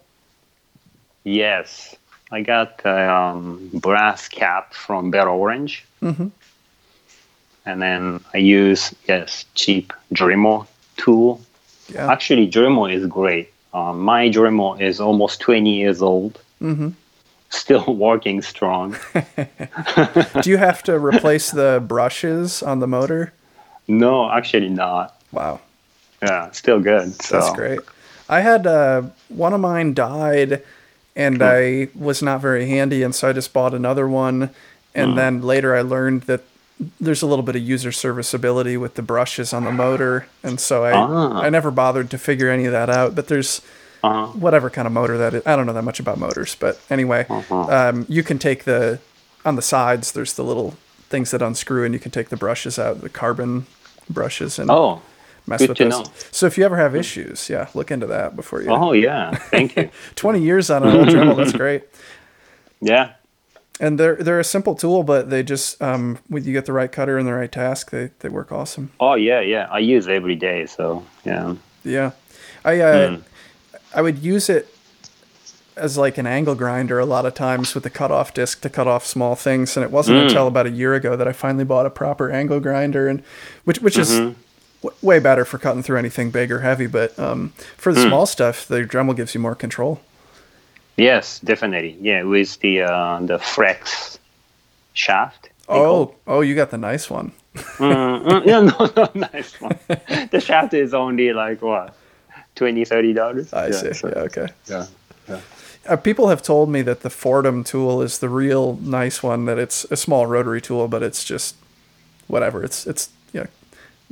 [1.23, 1.95] Yes,
[2.31, 6.27] I got a um, brass cap from Velo Orange, Mm-hmm.
[7.65, 10.65] and then I use yes cheap Dremel
[10.97, 11.39] tool.
[11.93, 12.11] Yeah.
[12.11, 13.51] Actually, Dremel is great.
[13.73, 16.89] Um, my Dremel is almost 20 years old, Mm-hmm.
[17.49, 18.95] still working strong.
[20.41, 23.31] Do you have to replace the brushes on the motor?
[23.87, 25.15] no, actually not.
[25.31, 25.59] Wow.
[26.21, 27.21] Yeah, still good.
[27.21, 27.39] So.
[27.39, 27.79] That's great.
[28.29, 30.63] I had uh, one of mine died,
[31.15, 34.49] and I was not very handy, and so I just bought another one.
[34.93, 36.41] And then later, I learned that
[36.99, 40.83] there's a little bit of user serviceability with the brushes on the motor, and so
[40.83, 41.41] I Ah.
[41.41, 43.15] I never bothered to figure any of that out.
[43.15, 43.61] But there's
[44.03, 44.27] Uh-huh.
[44.37, 45.43] whatever kind of motor that is.
[45.45, 47.55] I don't know that much about motors, but anyway, Uh-huh.
[47.69, 48.99] um, you can take the
[49.45, 50.11] on the sides.
[50.11, 50.75] There's the little
[51.09, 53.65] things that unscrew, and you can take the brushes out, the carbon
[54.09, 55.01] brushes, and Oh,
[55.51, 56.03] mess good with to know.
[56.31, 58.69] So if you ever have issues, yeah, look into that before you.
[58.71, 59.35] oh yeah.
[59.35, 59.89] Thank you.
[60.15, 61.83] 20 years on an old Dremel, that's great.
[62.81, 63.13] Yeah.
[63.79, 66.91] And they're they're a simple tool, but they just um, when you get the right
[66.91, 68.91] cutter and the right task, they they work awesome.
[68.99, 69.67] Oh yeah, yeah.
[69.71, 71.55] I use it every day, so yeah.
[71.83, 72.11] Yeah,
[72.63, 73.21] I uh, Hmm.
[73.95, 74.67] I would use it
[75.75, 78.87] as like an angle grinder a lot of times with the cutoff disc to cut
[78.87, 80.27] off small things, and it wasn't Hmm.
[80.27, 83.23] until about a year ago that I finally bought a proper angle grinder, and
[83.63, 84.33] which which is Mm-hmm.
[84.83, 88.25] W- way better for cutting through anything big or heavy, but um, for the small
[88.25, 90.01] stuff, the Dremel gives you more control.
[90.97, 91.97] Yes, definitely.
[92.01, 94.19] Yeah, with the uh, the flex
[94.93, 95.49] shaft.
[95.69, 97.31] Oh, call oh, you got the nice one.
[97.55, 99.77] Mm, mm, no, no, no, nice one.
[100.31, 101.95] the shaft is only like what,
[102.55, 103.53] 20 dollars.
[103.53, 103.87] I see.
[103.87, 104.47] yeah, okay.
[104.67, 104.87] Yeah.
[105.87, 109.45] Uh, people have told me that the Foredom tool is the real nice one.
[109.45, 111.55] That it's a small rotary tool, but it's just
[112.27, 112.63] whatever.
[112.63, 113.09] It's it's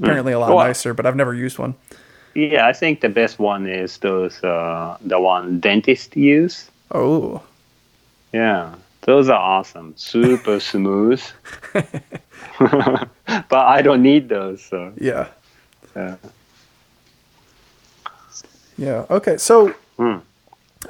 [0.01, 0.93] apparently a lot Well, nicer.
[0.93, 1.75] But I've never used one.
[2.35, 6.69] Yeah, I think the best one is those uh, the one dentist use.
[6.91, 7.41] Oh,
[8.33, 11.21] Yeah, those are awesome, super smooth.
[11.73, 15.27] but I don't need those, so yeah,
[15.95, 16.15] yeah.
[18.77, 19.05] yeah.
[19.09, 20.17] Okay, so Hmm.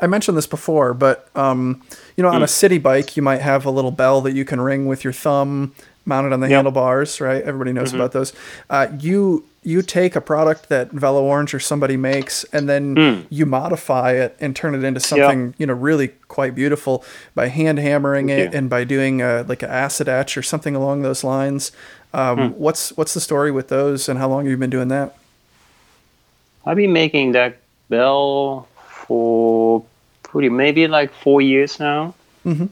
[0.02, 1.82] I mentioned this before, but um,
[2.15, 4.62] you know, on a city bike, you might have a little bell that you can
[4.62, 5.74] ring with your thumb
[6.10, 6.56] mounted on the Yep.
[6.58, 7.41] handlebars, right?
[7.43, 8.34] Everybody knows about those.
[8.69, 13.45] Uh, you you take a product that Velo Orange or somebody makes, and then you
[13.45, 17.04] modify it and turn it into something you know really quite beautiful
[17.36, 21.02] by hand hammering it and by doing a, like an acid etch or something along
[21.04, 21.72] those lines.
[22.13, 25.15] Um, What's what's the story with those, and how long have you been doing that?
[26.65, 27.58] I've been making that
[27.89, 28.67] bell
[29.08, 29.84] for
[30.24, 32.13] pretty maybe like four years now.
[32.45, 32.69] Mhm.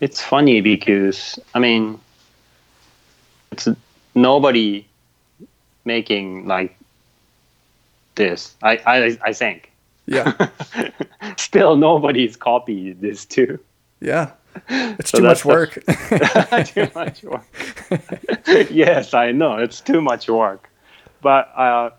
[0.00, 1.98] It's funny because I mean,
[3.56, 3.68] it's
[4.14, 4.86] nobody
[5.84, 6.76] making like
[8.14, 8.54] this.
[8.62, 9.70] I I, I think
[10.06, 10.32] Yeah,
[11.36, 13.58] still nobody's copied this too.
[14.00, 14.30] yeah.
[14.98, 15.72] It's So too much that's- work.
[16.74, 18.70] too much work.
[18.70, 20.70] yes, I know it's too much work,
[21.20, 21.90] but uh,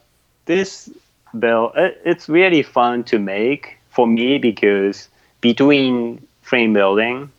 [0.46, 0.90] this
[1.34, 5.08] bell it, it's really fun to make for me because
[5.42, 7.30] between frame building,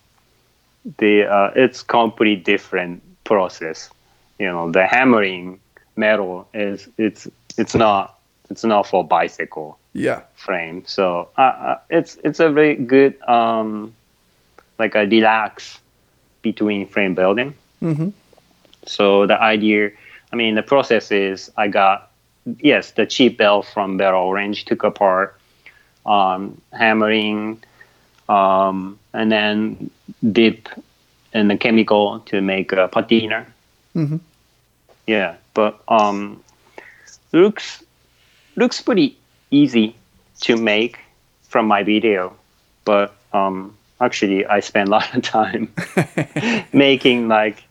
[0.98, 3.90] the uh, it's completely different process.
[4.38, 5.60] You know, the hammering
[5.96, 8.18] metal is it's it's not
[8.50, 10.84] it's not for bicycle yeah, frame.
[10.86, 13.94] So uh, uh, it's it's a very good um,
[14.78, 15.78] like a relax
[16.42, 17.54] between frame building.
[17.80, 18.10] hmm
[18.86, 19.90] So the idea,
[20.32, 22.10] I mean, the process is I got
[22.60, 25.36] yes the cheap bell from Velo Orange took apart,
[26.06, 27.62] um, hammering,
[28.28, 29.90] um, and then
[30.32, 30.68] dip
[31.34, 33.46] in the chemical to make a patina.
[33.94, 34.20] Mhm.
[35.08, 36.44] Yeah, but um,
[37.32, 37.82] looks
[38.56, 39.16] looks pretty
[39.50, 39.96] easy
[40.42, 40.98] to make
[41.44, 42.36] from my video,
[42.84, 45.72] but um, actually I spend a lot of time
[46.74, 47.64] making like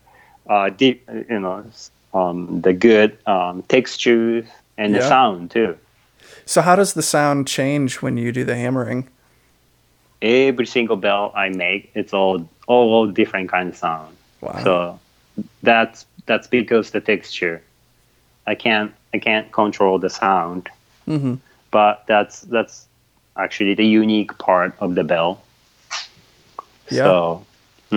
[0.49, 1.63] uh, deep, you know,
[2.11, 4.45] um, the good um, textures
[4.75, 5.77] and the sound too.
[6.45, 9.09] So how does the sound change when you do the hammering?
[10.23, 14.17] Every single bell I make, it's all all different kind of sound.
[14.41, 14.63] Wow.
[14.63, 14.99] So
[15.61, 17.61] that's that's because the texture.
[18.45, 20.69] I can't I can't control the sound,
[21.05, 21.35] hmm
[21.71, 22.85] but that's that's
[23.35, 25.41] actually the unique part of the bell.
[26.89, 27.03] Yeah.
[27.03, 27.45] So,
[27.89, 27.95] hmm.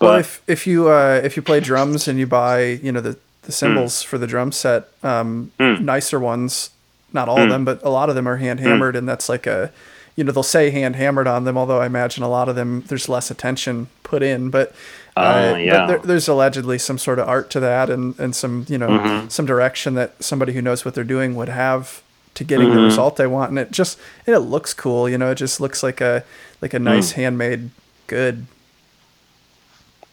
[0.00, 3.00] well, but if if you uh, if you play drums and you buy you know
[3.00, 5.80] the the cymbals for the drum set, um, Mm.
[5.80, 6.70] nicer ones,
[7.12, 9.46] not all of them, but a lot of them are hand hammered, and that's like
[9.46, 9.72] a
[10.14, 12.84] you know they'll say hand hammered on them, although I imagine a lot of them
[12.88, 14.74] there's less attention put in, but.
[15.18, 15.72] Oh, uh, yeah.
[15.80, 18.88] But there, there's allegedly some sort of art to that, and, and some you know
[18.88, 19.28] Mm-hmm.
[19.28, 22.02] some direction that somebody who knows what they're doing would have
[22.34, 22.76] to getting Mm-hmm.
[22.76, 25.08] the result they want, and it just and it looks cool.
[25.08, 26.24] You know, it just looks like a
[26.62, 26.82] like a Mm.
[26.84, 27.70] nice handmade
[28.06, 28.46] good.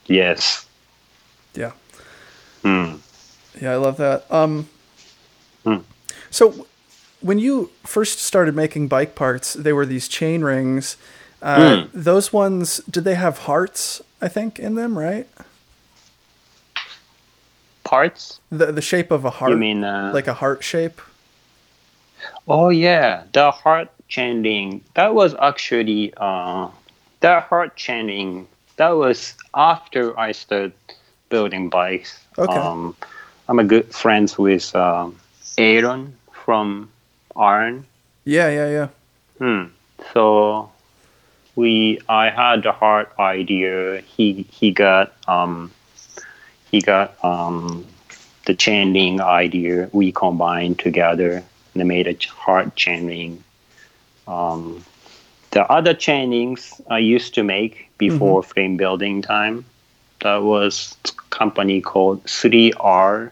[0.07, 0.65] yes.
[1.53, 1.71] Yeah.
[2.61, 2.95] Hmm.
[3.61, 4.25] Yeah, I love that.
[4.31, 4.67] Um,
[5.63, 5.77] Hmm.
[6.29, 6.65] so w-
[7.21, 10.97] when you first started making bike parts, they were these chain rings.
[11.41, 11.89] Uh, Hmm.
[11.93, 14.01] Those ones, did they have hearts?
[14.25, 15.27] I think in them, right?
[17.83, 18.39] Parts?
[18.49, 20.99] The the shape of a heart, You mean uh, like a heart shape.
[22.47, 24.81] Oh yeah, the heart chainring.
[24.95, 26.69] That was actually uh,
[27.19, 28.47] that heart chainring.
[28.77, 30.73] That was after I started
[31.29, 32.19] building bikes.
[32.39, 32.51] Okay.
[32.51, 32.95] Um,
[33.47, 35.15] I'm a good friends with um,
[35.59, 36.89] Aaron from
[37.35, 37.85] Arn.
[38.25, 38.88] Yeah, yeah, yeah.
[39.38, 39.65] Hmm.
[40.13, 40.71] So
[41.55, 44.01] we, I had the heart idea.
[44.01, 45.71] He he got um,
[46.69, 47.85] he got um,
[48.45, 49.89] the chainring idea.
[49.93, 53.39] We combined together and made a heart chainring.
[54.27, 54.83] Um,
[55.51, 59.65] the other chainrings I used to make before frame building time.
[60.21, 63.31] That was a company called 3R,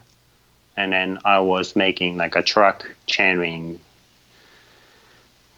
[0.77, 3.79] and then I was making like a truck chainring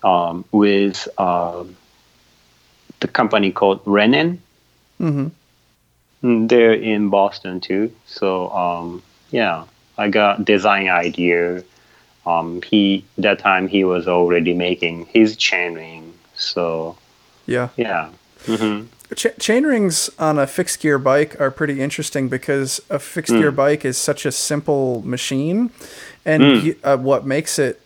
[0.04, 1.76] um, with um
[3.06, 4.42] the company called Renan.
[4.98, 5.28] hmm
[6.24, 7.92] Mm, They're in Boston too.
[8.08, 9.66] So um, yeah,
[9.98, 11.64] I got design idea.
[12.26, 16.04] Um, he that time he was already making his chainring.
[16.36, 16.98] So
[17.46, 17.70] Yeah.
[17.78, 18.10] yeah.
[18.46, 23.34] hmm Ch- chain rings on a fixed gear bike are pretty interesting because a fixed
[23.34, 25.70] gear bike is such a simple machine,
[26.26, 27.80] and you, uh, what makes it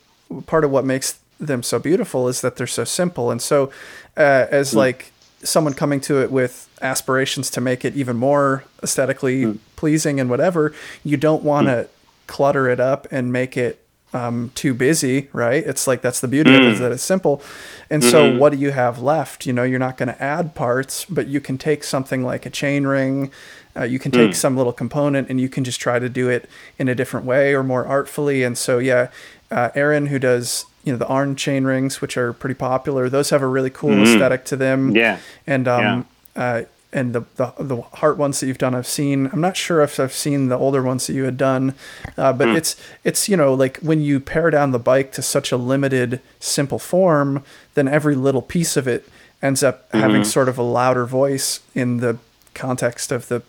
[0.46, 3.30] part of what makes them so beautiful is that they're so simple.
[3.30, 3.70] And so,
[4.16, 9.58] uh, as like someone coming to it with aspirations to make it even more aesthetically
[9.76, 11.88] pleasing and whatever, you don't want to
[12.26, 15.64] clutter it up and make it um, too busy, right?
[15.64, 17.42] It's like that's the beauty of it is that it's simple.
[17.88, 19.46] And so, what do you have left?
[19.46, 22.50] You know, you're not going to add parts, but you can take something like a
[22.50, 23.30] chain ring.
[23.76, 26.50] Uh, you can take some little component and you can just try to do it
[26.76, 28.42] in a different way or more artfully.
[28.42, 29.10] And so, yeah,
[29.50, 33.30] uh, Aaron, who does you know the Arn chain rings, which are pretty popular, those
[33.30, 34.94] have a really cool aesthetic to them.
[34.94, 35.18] Yeah.
[35.46, 36.62] and um, uh,
[36.92, 39.30] and the, the the heart ones that you've done, I've seen.
[39.32, 41.74] I'm not sure if I've seen the older ones that you had done,
[42.16, 45.52] uh, but it's it's you know like when you pare down the bike to such
[45.52, 49.08] a limited, simple form, then every little piece of it
[49.42, 52.18] ends up having sort of a louder voice in the
[52.54, 53.42] context of the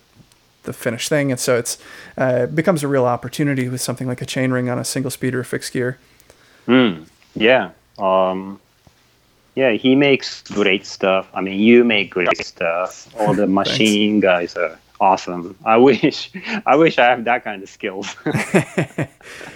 [0.64, 1.78] the finished thing, and so it's
[2.20, 5.10] uh, it becomes a real opportunity with something like a chain ring on a single
[5.10, 5.98] speed or fixed gear.
[6.68, 7.72] Mm, yeah.
[8.00, 8.60] Um,
[9.56, 11.28] yeah, he makes great stuff.
[11.34, 13.14] I mean, you make great stuff.
[13.20, 15.58] All the machine guys are awesome.
[15.66, 16.32] I wish,
[16.66, 18.16] I wish I have that kind of skills.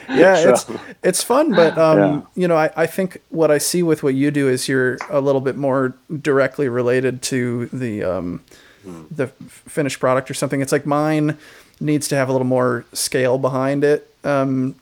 [0.09, 0.65] yeah, So- it's
[1.03, 2.21] it's fun, but um, Yeah.
[2.35, 5.21] you know, I, I think what I see with what you do is you're a
[5.21, 8.41] little bit more directly related to the um,
[9.11, 10.61] the finished product or something.
[10.61, 11.37] It's like mine
[11.79, 14.09] needs to have a little more scale behind it.
[14.23, 14.75] Um,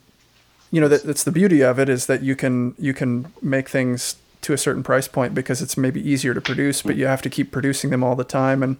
[0.74, 3.68] you know, that that's the beauty of it is that you can you can make
[3.68, 7.22] things to a certain price point because it's maybe easier to produce, but you have
[7.22, 8.76] to keep producing them all the time and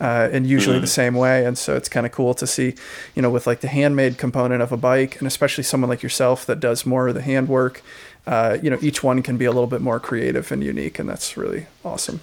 [0.00, 1.44] uh, and usually the same way.
[1.44, 2.74] And so it's kind of cool to see,
[3.14, 6.46] you know, with like the handmade component of a bike, and especially someone like yourself
[6.46, 7.82] that does more of the handwork.
[8.26, 11.10] Uh, you know, each one can be a little bit more creative and unique, and
[11.10, 12.20] that's really awesome.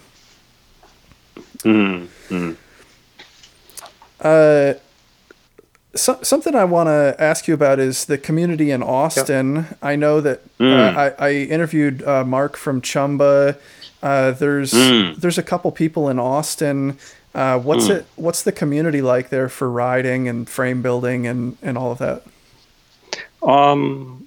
[1.58, 2.56] mm, mm.
[4.20, 4.74] Uh,
[5.96, 9.66] so, something I want to ask you about is the community in Austin.
[9.82, 13.58] I know that uh, I, I interviewed uh, Mark from Chumba.
[14.02, 16.98] Uh, there's there's a couple people in Austin.
[17.34, 18.06] Uh, what's it?
[18.16, 22.22] What's the community like there for riding and frame building and, and all of that?
[23.42, 24.26] Um,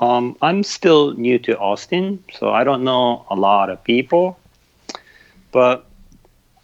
[0.00, 4.38] um, I'm still new to Austin, so I don't know a lot of people.
[5.50, 5.86] But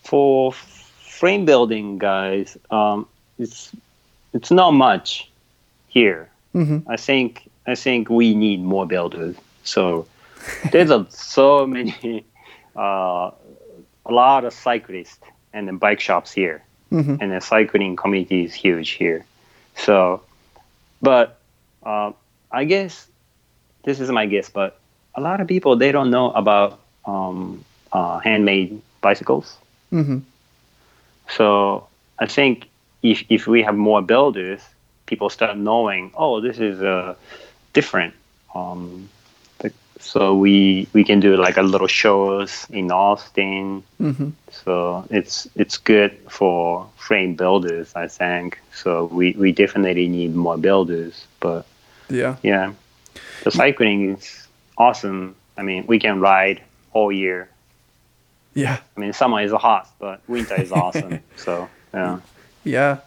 [0.04, 3.08] for frame building guys, um,
[3.38, 3.72] it's
[4.36, 5.28] it's not much
[5.88, 6.28] here.
[6.54, 6.82] Mhm.
[6.86, 7.28] I think
[7.66, 9.34] I think we need more builders.
[9.64, 10.06] So
[10.72, 12.24] there's a, so many,
[12.76, 13.30] uh,
[14.10, 15.18] a lot of cyclists
[15.52, 16.62] and then bike shops here,
[16.92, 17.18] Mhm.
[17.20, 19.24] and the cycling community is huge here.
[19.74, 20.20] So,
[21.02, 21.26] but
[21.82, 22.12] uh,
[22.52, 23.08] I guess
[23.84, 24.78] this is my guess, but
[25.14, 29.56] a lot of people they don't know about um, uh, handmade bicycles.
[29.90, 30.18] hmm
[31.36, 31.86] So
[32.18, 32.68] I think
[33.10, 34.60] if if we have more builders,
[35.06, 37.14] people start knowing, oh, this is uh,
[37.72, 38.14] different.
[38.54, 39.08] Um,
[39.98, 43.82] so we we can do like a little shows in Austin.
[43.98, 48.58] hmm So it's it's good for frame builders, I think.
[48.72, 51.26] So we, we definitely need more builders.
[51.40, 51.64] But
[52.10, 52.36] Yeah.
[52.42, 52.72] yeah,
[53.44, 54.46] the cycling is
[54.76, 55.34] awesome.
[55.58, 56.60] I mean, we can ride
[56.92, 57.48] all year.
[58.54, 58.76] Yeah.
[58.96, 61.20] I mean, summer is hot, but winter is awesome.
[61.36, 62.18] so yeah.
[62.66, 62.98] Yeah.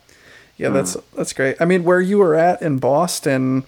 [0.58, 1.56] Yeah, that's that's great.
[1.62, 3.64] I mean, where you were at in Boston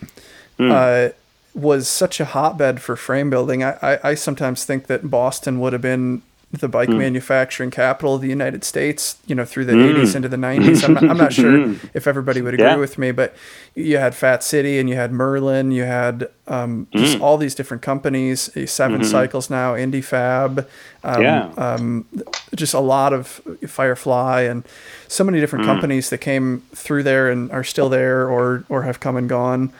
[0.60, 1.10] uh,
[1.54, 3.64] was such a hotbed for frame building.
[3.64, 6.22] I, I, I sometimes think that Boston would have been
[6.52, 10.36] the bike manufacturing capital of the United States, you know, through the 80s into the
[10.36, 10.84] 90s.
[10.84, 12.76] I'm not, I'm not sure if everybody would agree Yeah.
[12.76, 13.34] with me, but
[13.74, 17.82] you had Fat City and you had Merlin, you had um, just all these different
[17.82, 20.66] companies, uh, 7 Cycles now, IndieFab,
[21.06, 21.52] um, Yeah.
[21.56, 22.06] um,
[22.54, 24.64] just a lot of Firefly and
[25.08, 29.00] so many different companies that came through there and are still there or or have
[29.00, 29.72] come and gone.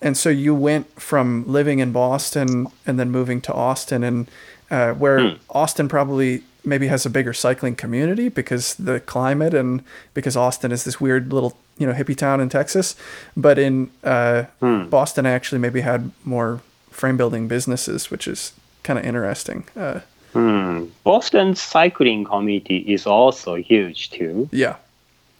[0.00, 4.26] And so you went from living in Boston and then moving to Austin, and
[4.72, 9.82] uh, where Austin probably maybe has a bigger cycling community because the climate and
[10.14, 12.96] because Austin is this weird little you know hippie town in Texas.
[13.36, 16.60] But in uh, Boston, I actually maybe had more
[16.90, 18.52] frame building businesses, which is
[18.82, 19.64] kind of interesting.
[19.76, 20.00] Uh,
[20.34, 20.86] Hmm.
[21.04, 24.48] Boston cycling community is also huge too.
[24.50, 24.76] Yeah.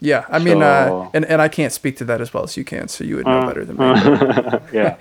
[0.01, 0.27] Yeah.
[0.29, 2.89] I mean, uh, and, and I can't speak to that as well as you can,
[2.89, 4.59] so you would know Uh, better than me.
[4.81, 4.97] yeah,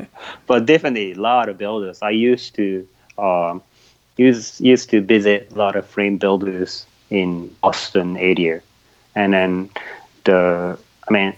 [0.48, 2.02] but definitely a lot of builders.
[2.02, 3.62] I used to um,
[4.28, 8.62] use used to visit a lot of frame builders in Boston area,
[9.16, 9.70] and then
[10.24, 11.34] the I mean,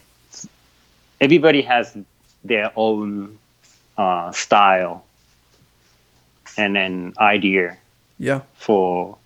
[1.20, 1.96] everybody has
[2.44, 3.38] their own
[3.98, 5.04] uh, style
[6.58, 7.78] and then idea
[8.20, 8.42] Yeah.
[8.56, 9.18] for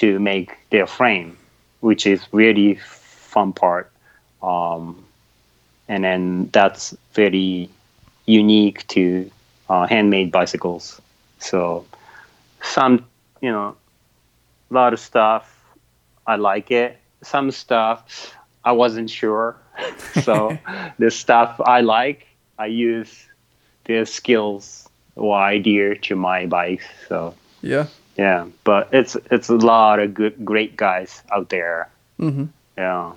[0.00, 1.36] to make their frame,
[1.80, 2.74] which is really
[3.32, 3.90] fun part.
[4.42, 5.04] Um,
[5.88, 7.68] and then that's very
[8.26, 9.30] unique to
[9.68, 11.00] uh, handmade bicycles.
[11.38, 11.84] So
[12.62, 13.04] some,
[13.40, 13.76] you know,
[14.70, 15.54] a lot of stuff
[16.26, 16.98] I like it.
[17.22, 18.34] Some stuff
[18.64, 19.56] I wasn't sure.
[20.22, 20.58] so
[20.98, 22.26] the stuff I like,
[22.58, 23.26] I use
[23.84, 26.82] their skills or idea to my bike.
[27.08, 27.86] So Yeah.
[28.16, 31.88] yeah, but it's it's a lot of good great guys out there.
[32.18, 32.44] hmm
[32.76, 33.12] Yeah,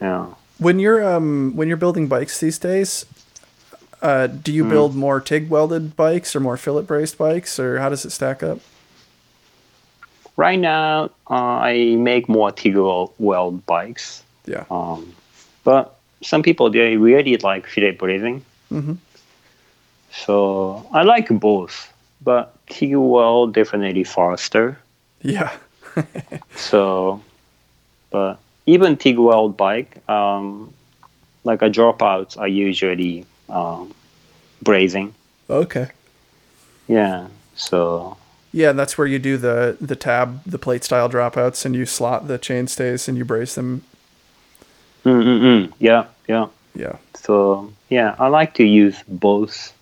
[0.00, 0.26] yeah.
[0.58, 3.06] When you're um when you're building bikes these days,
[4.02, 7.88] uh, do you build more TIG welded bikes or more fillet brazed bikes, or how
[7.88, 8.60] does it stack up?
[10.36, 14.22] Right now, uh, I make more TIG weld bikes.
[14.46, 14.64] Yeah.
[14.70, 15.14] Um,
[15.62, 18.42] but some people they really like fillet brazing.
[18.72, 18.98] Mhm.
[20.12, 21.92] So I like both,
[22.22, 24.78] but TIG weld definitely faster.
[25.22, 25.52] Yeah.
[26.56, 27.22] So,
[28.10, 30.72] but even TIG weld bike, um,
[31.44, 33.94] like a dropouts are usually um,
[34.64, 35.12] brazing.
[35.48, 35.88] Okay.
[36.88, 37.28] Yeah.
[37.54, 38.16] So
[38.52, 41.86] Yeah, and that's where you do the the tab, the plate style dropouts, and you
[41.86, 43.82] slot the chainstays and you braze them.
[45.04, 45.72] Mm-mm-mm.
[45.78, 46.46] yeah, yeah.
[46.74, 46.96] Yeah.
[47.14, 49.72] So yeah, I like to use both.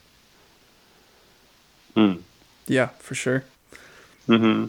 [1.96, 2.22] Mm.
[2.66, 3.44] Yeah, for sure.
[4.26, 4.66] hmm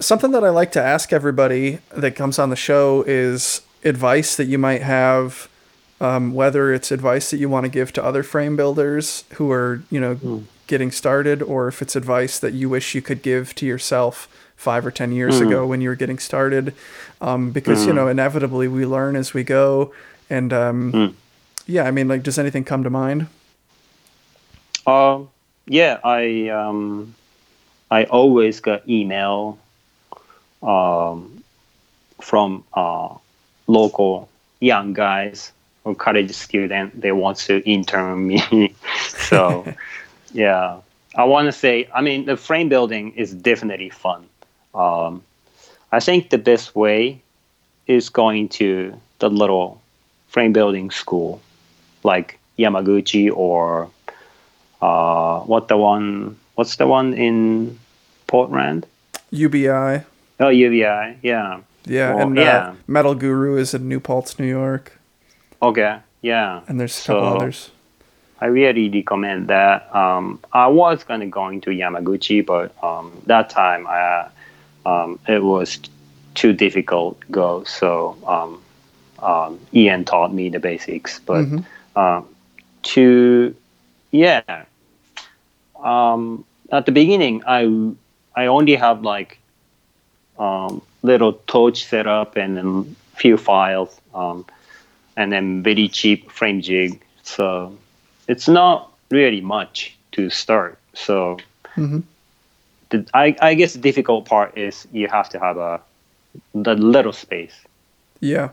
[0.00, 4.46] Something that I like to ask everybody that comes on the show is advice that
[4.46, 5.48] you might have,
[6.00, 9.82] um, whether it's advice that you want to give to other frame builders who are,
[9.90, 13.66] you know, getting started, or if it's advice that you wish you could give to
[13.66, 16.74] yourself five or ten years ago when you were getting started.
[17.20, 19.92] Um, because you know, inevitably we learn as we go,
[20.30, 21.16] and um,
[21.66, 23.26] yeah, I mean, like, does anything come to mind?
[24.86, 25.28] Um,
[25.66, 27.14] yeah, I um,
[27.90, 29.58] I always get email
[30.62, 31.42] um,
[32.20, 33.14] from uh,
[33.66, 34.28] local
[34.60, 35.52] young guys
[35.84, 37.00] or college student.
[37.00, 38.74] They want to intern me.
[39.08, 39.66] so
[40.32, 40.78] yeah,
[41.14, 41.88] I want to say.
[41.94, 44.26] I mean, the frame building is definitely fun.
[44.74, 45.22] Um,
[45.92, 47.20] I think the best way
[47.86, 49.80] is going to the little
[50.28, 51.40] frame building school,
[52.04, 53.90] like Yamaguchi or
[54.80, 56.36] uh, what the one?
[56.54, 57.78] What's the one in
[58.26, 58.86] Portland?
[59.30, 60.04] UBI,
[60.40, 61.16] Oh, UVI.
[61.22, 61.60] Yeah.
[61.84, 62.74] yeah, and uh, yeah.
[62.86, 64.98] Metal Guru is in New Paltz, New York,
[65.62, 65.98] Okay.
[66.22, 66.60] Yeah.
[66.68, 67.70] and there's a couple So- others.
[68.42, 69.94] I really recommend that.
[69.94, 74.28] Um, I was gonna go into Yamaguchi, but um, that time I,
[74.86, 75.78] um, it was
[76.34, 77.64] too difficult to go.
[77.64, 78.62] So um,
[79.22, 81.44] um, Ian taught me the basics, but
[81.96, 82.26] um,
[82.84, 83.54] to
[84.10, 84.64] yeah,
[85.82, 87.68] um, at the beginning I
[88.34, 89.38] I only have like
[90.38, 94.46] um, little torch setup and a few files, um,
[95.20, 97.00] and then very cheap frame jig.
[97.22, 97.76] So
[98.26, 100.78] it's not really much to start.
[100.94, 101.36] So
[101.76, 102.02] Mhm.
[102.90, 105.80] the, I, I guess the difficult part is you have to have a
[106.54, 107.54] the little space.
[108.20, 108.48] Yeah.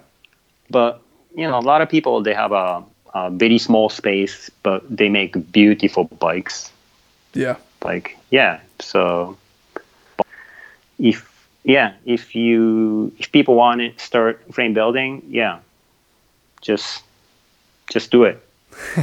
[0.69, 0.99] But
[1.35, 5.09] you know, a lot of people they have a, a very small space, but they
[5.09, 6.71] make beautiful bikes.
[7.33, 7.55] Yeah.
[7.83, 9.37] Like yeah, so
[10.99, 15.59] if yeah, if you if people want to start frame building, yeah,
[16.67, 17.03] just
[17.89, 18.43] just do it.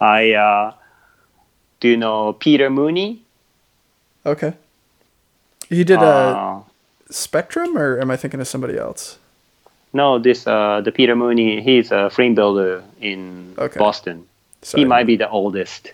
[0.00, 0.72] I uh,
[1.80, 3.22] do you know Peter Mooney?
[4.24, 4.54] Okay.
[5.68, 6.60] He did a Uh,
[7.10, 9.18] Spectrum, or am I thinking of somebody else?
[9.92, 11.62] no, this uh, the Peter Mooney.
[11.62, 13.78] He's a frame builder in Okay.
[13.78, 14.26] Boston.
[14.62, 14.82] Sorry.
[14.82, 15.92] He might be the oldest.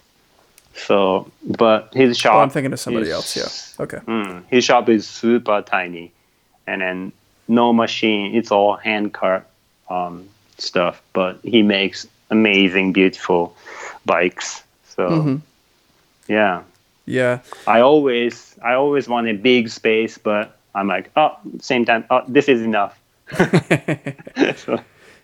[0.75, 2.35] So, but his shop.
[2.35, 3.37] Oh, I'm thinking of somebody is- else.
[3.37, 3.85] Yeah.
[3.85, 3.99] Okay.
[4.07, 6.11] Mm, his shop is super tiny,
[6.67, 7.13] and then
[7.49, 8.35] no machine.
[8.35, 9.47] It's all hand cut
[9.93, 10.29] um,
[10.59, 13.55] stuff, but he makes amazing, beautiful
[14.07, 14.63] bikes.
[14.97, 15.41] So, Mhm.
[16.29, 16.63] yeah,
[17.07, 17.41] Yeah.
[17.67, 22.23] I always, I always want a big space, but I'm like, oh, same time, oh,
[22.29, 22.99] this is enough.
[24.57, 24.81] so,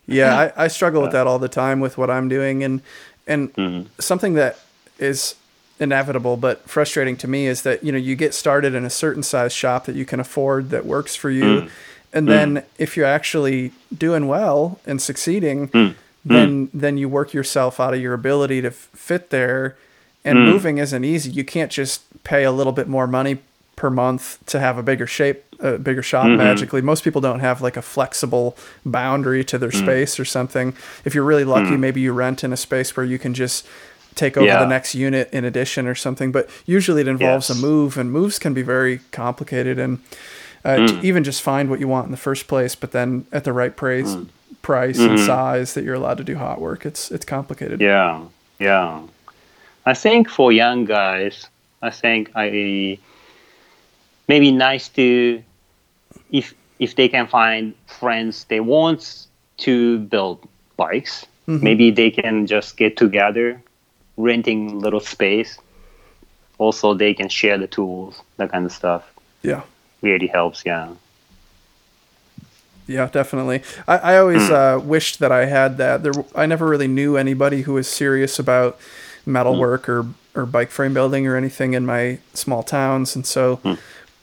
[0.07, 2.81] Yeah, I, I struggle with that all the time with what I'm doing, and
[3.27, 3.89] and Mm-hmm.
[4.01, 4.59] something that
[4.99, 5.35] is
[5.81, 9.23] inevitable but frustrating to me is that you know you get started in a certain
[9.23, 11.71] size shop that you can afford that works for you, Mm.
[12.13, 15.95] And then if you're actually doing well and succeeding, Mm.
[16.25, 19.77] then then you work yourself out of your ability to f- fit there,
[20.25, 20.45] and Mm.
[20.53, 21.31] moving isn't easy.
[21.31, 23.39] You can't just pay a little bit more money
[23.77, 26.37] per month to have a bigger shape, a bigger shop Mm-hmm.
[26.39, 26.83] magically.
[26.83, 29.61] Most people don't have like a flexible boundary to Mm.
[29.61, 30.75] their space or something.
[31.05, 33.65] If you're really lucky, maybe you rent in a space where you can just
[34.17, 34.59] take over Yeah.
[34.59, 36.33] the next unit in addition or something.
[36.33, 37.57] But usually it involves Yes.
[37.59, 39.99] a move, and moves can be very complicated and
[40.69, 41.05] uh, to mm.
[41.05, 43.75] even just find what you want in the first place, but then at the right
[43.75, 44.29] price, mm.
[44.61, 45.27] price and mm-hmm.
[45.27, 46.85] size that you're allowed to do hot work.
[46.85, 47.81] It's it's complicated.
[47.81, 48.23] yeah,
[48.59, 49.01] yeah.
[49.87, 51.47] I think for young guys,
[51.81, 52.99] I think I
[54.29, 55.43] maybe nice to
[56.31, 59.27] if if they can find friends they want
[59.59, 60.47] to build
[60.77, 61.65] bikes, mm-hmm.
[61.65, 63.63] maybe they can just get together,
[64.19, 65.59] renting little space.
[66.59, 69.03] Also, they can share the tools, that kind of stuff.
[69.43, 69.63] Yeah.
[70.03, 70.65] Really helps.
[70.65, 70.91] Yeah.
[72.87, 73.63] Yeah, definitely.
[73.87, 74.55] I, I always hmm.
[74.55, 76.03] uh, wished that I had that.
[76.03, 78.79] There, I never really knew anybody who was serious about
[79.27, 79.93] metalwork hmm.
[79.93, 83.75] or or bike frame building or anything in my small towns, and so hmm.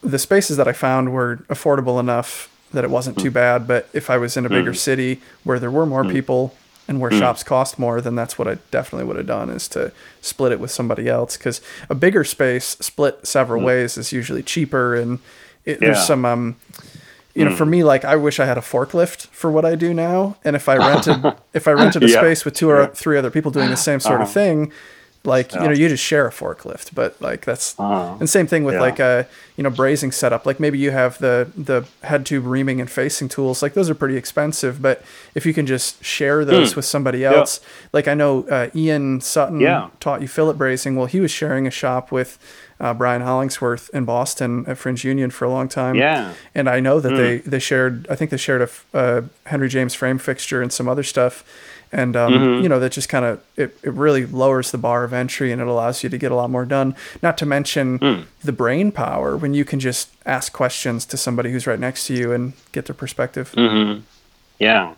[0.01, 3.67] the spaces that I found were affordable enough that it wasn't too bad.
[3.67, 6.55] But if I was in a bigger city where there were more people
[6.88, 9.91] and where shops cost more, then that's what I definitely would have done is to
[10.21, 14.95] split it with somebody else because a bigger space split several ways is usually cheaper
[14.95, 15.19] and
[15.66, 15.88] it, Yeah.
[15.93, 16.55] there's some um
[17.34, 19.93] you know, for me, like I wish I had a forklift for what I do
[19.93, 22.20] now, and if I rented, if I rented a Yeah.
[22.22, 24.34] space with two or three other people doing the same sort of Uh-huh.
[24.34, 24.72] thing,
[25.26, 26.91] like you know, you just share a forklift.
[26.95, 28.16] But like that's Uh-huh.
[28.22, 28.80] and same thing with Yeah.
[28.82, 30.45] like a you know brazing setup.
[30.45, 33.61] Like maybe you have the the head tube reaming and facing tools.
[33.61, 35.01] Like those are pretty expensive, but
[35.34, 37.59] if you can just share those with somebody else,
[37.91, 39.88] like I know uh, Ian Sutton Yeah.
[39.99, 42.38] taught you fillet brazing Well, he was sharing a shop with.
[42.78, 46.34] Uh, Brian Hollingsworth in Boston at Fringe Union for a long time Yeah.
[46.53, 48.05] and I know that they they shared.
[48.09, 48.61] I think they shared
[48.93, 51.43] a uh, Henry James frame fixture and some other stuff,
[51.93, 55.13] and um, you know that just kind of it, it really lowers the bar of
[55.13, 56.95] entry and it allows you to get a lot more done.
[57.23, 61.65] Not to mention the brain power when you can just ask questions to somebody who's
[61.65, 63.53] right next to you and get their perspective.
[63.55, 64.01] Mm-hmm.
[64.59, 64.95] Yeah,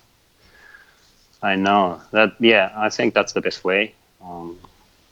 [1.43, 2.33] I know that.
[2.39, 3.93] Yeah, I think that's the best way.
[4.23, 4.57] Um,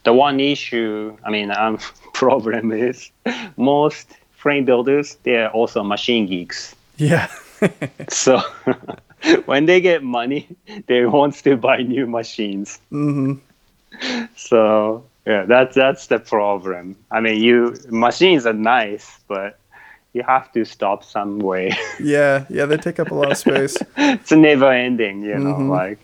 [0.05, 1.77] the one issue, I mean, um,
[2.13, 3.11] problem is
[3.57, 6.75] most frame builders they're also machine geeks.
[6.97, 7.27] Yeah,
[8.09, 8.39] So
[9.45, 10.47] when they get money,
[10.87, 12.79] they want to buy new machines.
[12.89, 13.33] hmm
[14.35, 16.95] So yeah, that's that's the problem.
[17.11, 19.57] I mean, you machines are nice, but
[20.13, 21.71] you have to stop some way.
[21.99, 22.65] yeah, yeah.
[22.65, 23.77] They take up a lot of space.
[23.97, 25.69] it's never ending, you know, Mhm.
[25.69, 25.99] like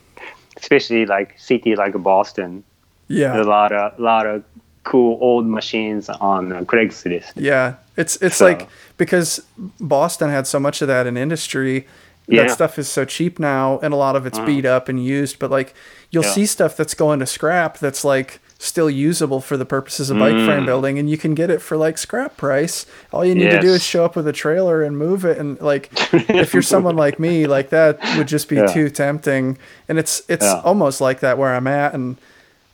[0.57, 2.63] especially like city like Boston.
[3.11, 4.43] There's Yeah, a lot of lot of
[4.83, 7.33] cool old machines on uh, Craigslist.
[7.35, 7.75] yeah.
[7.97, 9.41] It's it's So- like because
[9.79, 11.87] Boston had so much of that in industry.
[12.27, 12.43] Yeah.
[12.43, 15.37] that stuff is so cheap now, and a lot of it's beat up and used.
[15.39, 15.73] But like,
[16.11, 16.31] you'll Yeah.
[16.31, 20.35] see stuff that's going to scrap that's like still usable for the purposes of bike
[20.35, 20.45] Mm.
[20.45, 22.85] frame building, and you can get it for like scrap price.
[23.11, 25.39] All you need to do is show up with a trailer and move it.
[25.39, 25.89] And like,
[26.29, 28.67] if you're someone like me, like that would just be Yeah.
[28.67, 29.57] too tempting.
[29.89, 32.17] And it's it's almost like that where I'm at, and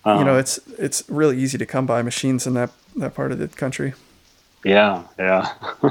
[0.08, 0.40] you know, Uh-huh.
[0.40, 3.94] it's it's really easy to come by machines in that that part of the country.
[4.64, 5.50] Yeah, yeah.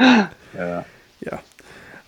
[0.00, 0.84] yeah.
[1.24, 1.40] Yeah.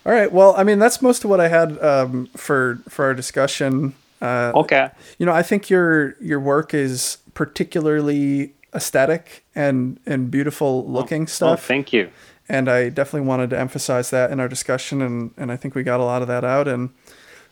[0.05, 0.31] All right.
[0.31, 3.93] Well, I mean, that's most of what I had um, for for our discussion.
[4.21, 4.89] Uh, Okay.
[5.17, 11.25] You know, I think your your work is particularly aesthetic and and beautiful looking Oh,
[11.25, 12.09] stuff, thank you.
[12.49, 15.83] and I definitely wanted to emphasize that in our discussion, and and I think we
[15.83, 16.89] got a lot of that out, and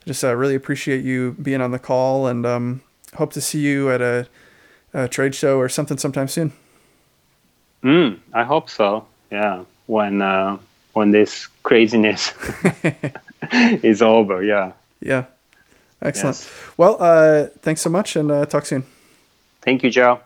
[0.06, 2.82] just uh, really appreciate you being on the call, and um,
[3.16, 4.28] hope to see you at a,
[4.94, 6.54] a trade show or something sometime soon.
[7.84, 9.06] Mm, I hope so.
[9.32, 9.64] Yeah.
[9.88, 10.58] When uh,
[10.94, 12.34] when this craziness
[13.52, 14.44] is over.
[14.44, 14.74] Yeah.
[15.00, 15.26] Yeah.
[16.02, 16.38] Excellent.
[16.38, 16.50] Yes.
[16.78, 18.84] Well, uh, thanks so much, and uh, talk soon.
[19.62, 20.22] Thank you, Joe.